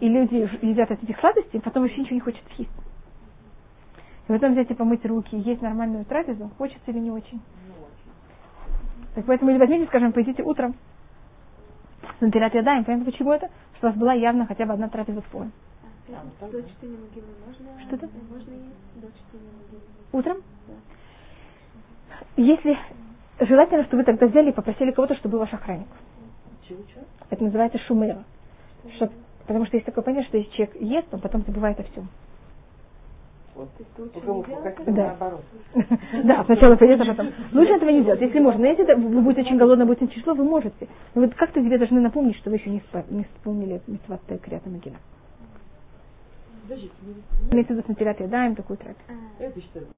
и 0.00 0.08
люди 0.08 0.48
едят 0.62 0.90
от 0.90 1.02
этих 1.02 1.18
сладостей, 1.20 1.60
потом 1.60 1.82
вообще 1.82 2.00
ничего 2.00 2.14
не 2.14 2.20
хочет 2.20 2.42
есть. 2.56 2.70
И 4.28 4.32
потом 4.32 4.52
взять 4.52 4.70
и 4.70 4.74
помыть 4.74 5.04
руки, 5.04 5.36
есть 5.36 5.62
нормальную 5.62 6.04
трапезу, 6.04 6.50
хочется 6.58 6.90
или 6.90 6.98
не 6.98 7.10
очень. 7.10 7.40
Так 9.14 9.24
поэтому 9.26 9.50
или 9.50 9.58
возьмите, 9.58 9.86
скажем, 9.86 10.12
пойдите 10.12 10.42
утром 10.42 10.74
с 12.18 12.20
Натилят 12.20 12.54
Ядаем, 12.54 12.84
понятно 12.84 13.10
почему 13.10 13.32
это? 13.32 13.50
Что 13.76 13.88
у 13.88 13.90
вас 13.90 13.98
была 13.98 14.12
явно 14.14 14.46
хотя 14.46 14.66
бы 14.66 14.72
одна 14.72 14.88
трапеза 14.88 15.20
в 15.20 15.26
поле. 15.26 15.50
Что-то? 17.86 18.08
Утром? 20.12 20.38
Если 22.36 22.78
желательно, 23.40 23.84
чтобы 23.84 23.98
вы 23.98 24.04
тогда 24.04 24.26
взяли 24.26 24.50
и 24.50 24.54
попросили 24.54 24.92
кого-то, 24.92 25.14
чтобы 25.16 25.32
был 25.32 25.38
ваш 25.40 25.52
охранник. 25.52 25.88
Это 27.30 27.44
называется 27.44 27.78
шумера. 27.78 28.24
Что, 28.96 29.10
потому 29.46 29.66
что 29.66 29.76
есть 29.76 29.86
такое 29.86 30.04
понятие, 30.04 30.28
что 30.28 30.38
если 30.38 30.50
человек 30.52 30.76
ест, 30.76 31.08
он 31.12 31.20
потом 31.20 31.42
забывает 31.46 31.78
о 31.80 31.82
всем. 31.84 32.08
Вот. 33.56 33.68
Да. 34.86 35.16
да, 36.24 36.44
сначала 36.44 36.76
поест, 36.76 37.00
а 37.00 37.06
потом. 37.06 37.32
Лучше 37.52 37.72
этого 37.72 37.88
не 37.88 38.04
делать, 38.04 38.20
если 38.20 38.38
можно. 38.38 38.60
Но 38.60 38.66
если 38.66 38.94
вы 38.94 39.22
будете 39.22 39.42
очень 39.42 39.56
голодны, 39.56 39.86
будет 39.86 40.02
очень 40.02 40.12
тяжело, 40.14 40.34
вы 40.34 40.44
можете. 40.44 40.88
Но 41.14 41.22
вы 41.22 41.28
как-то 41.30 41.62
себе 41.62 41.78
должны 41.78 42.00
напомнить, 42.00 42.36
что 42.36 42.50
вы 42.50 42.56
еще 42.56 42.68
не, 42.68 42.82
не 43.10 43.24
вспомнили 43.24 43.80
Митцват 43.86 44.20
Могила. 44.66 44.96
Подождите, 46.62 46.92
Имеется 47.50 47.72
в 47.72 47.76
виду 47.76 47.86
с 47.86 47.88
Натилят 47.88 48.20
Ядаем, 48.20 48.56
такую 48.56 48.76
трапезу. 48.76 49.86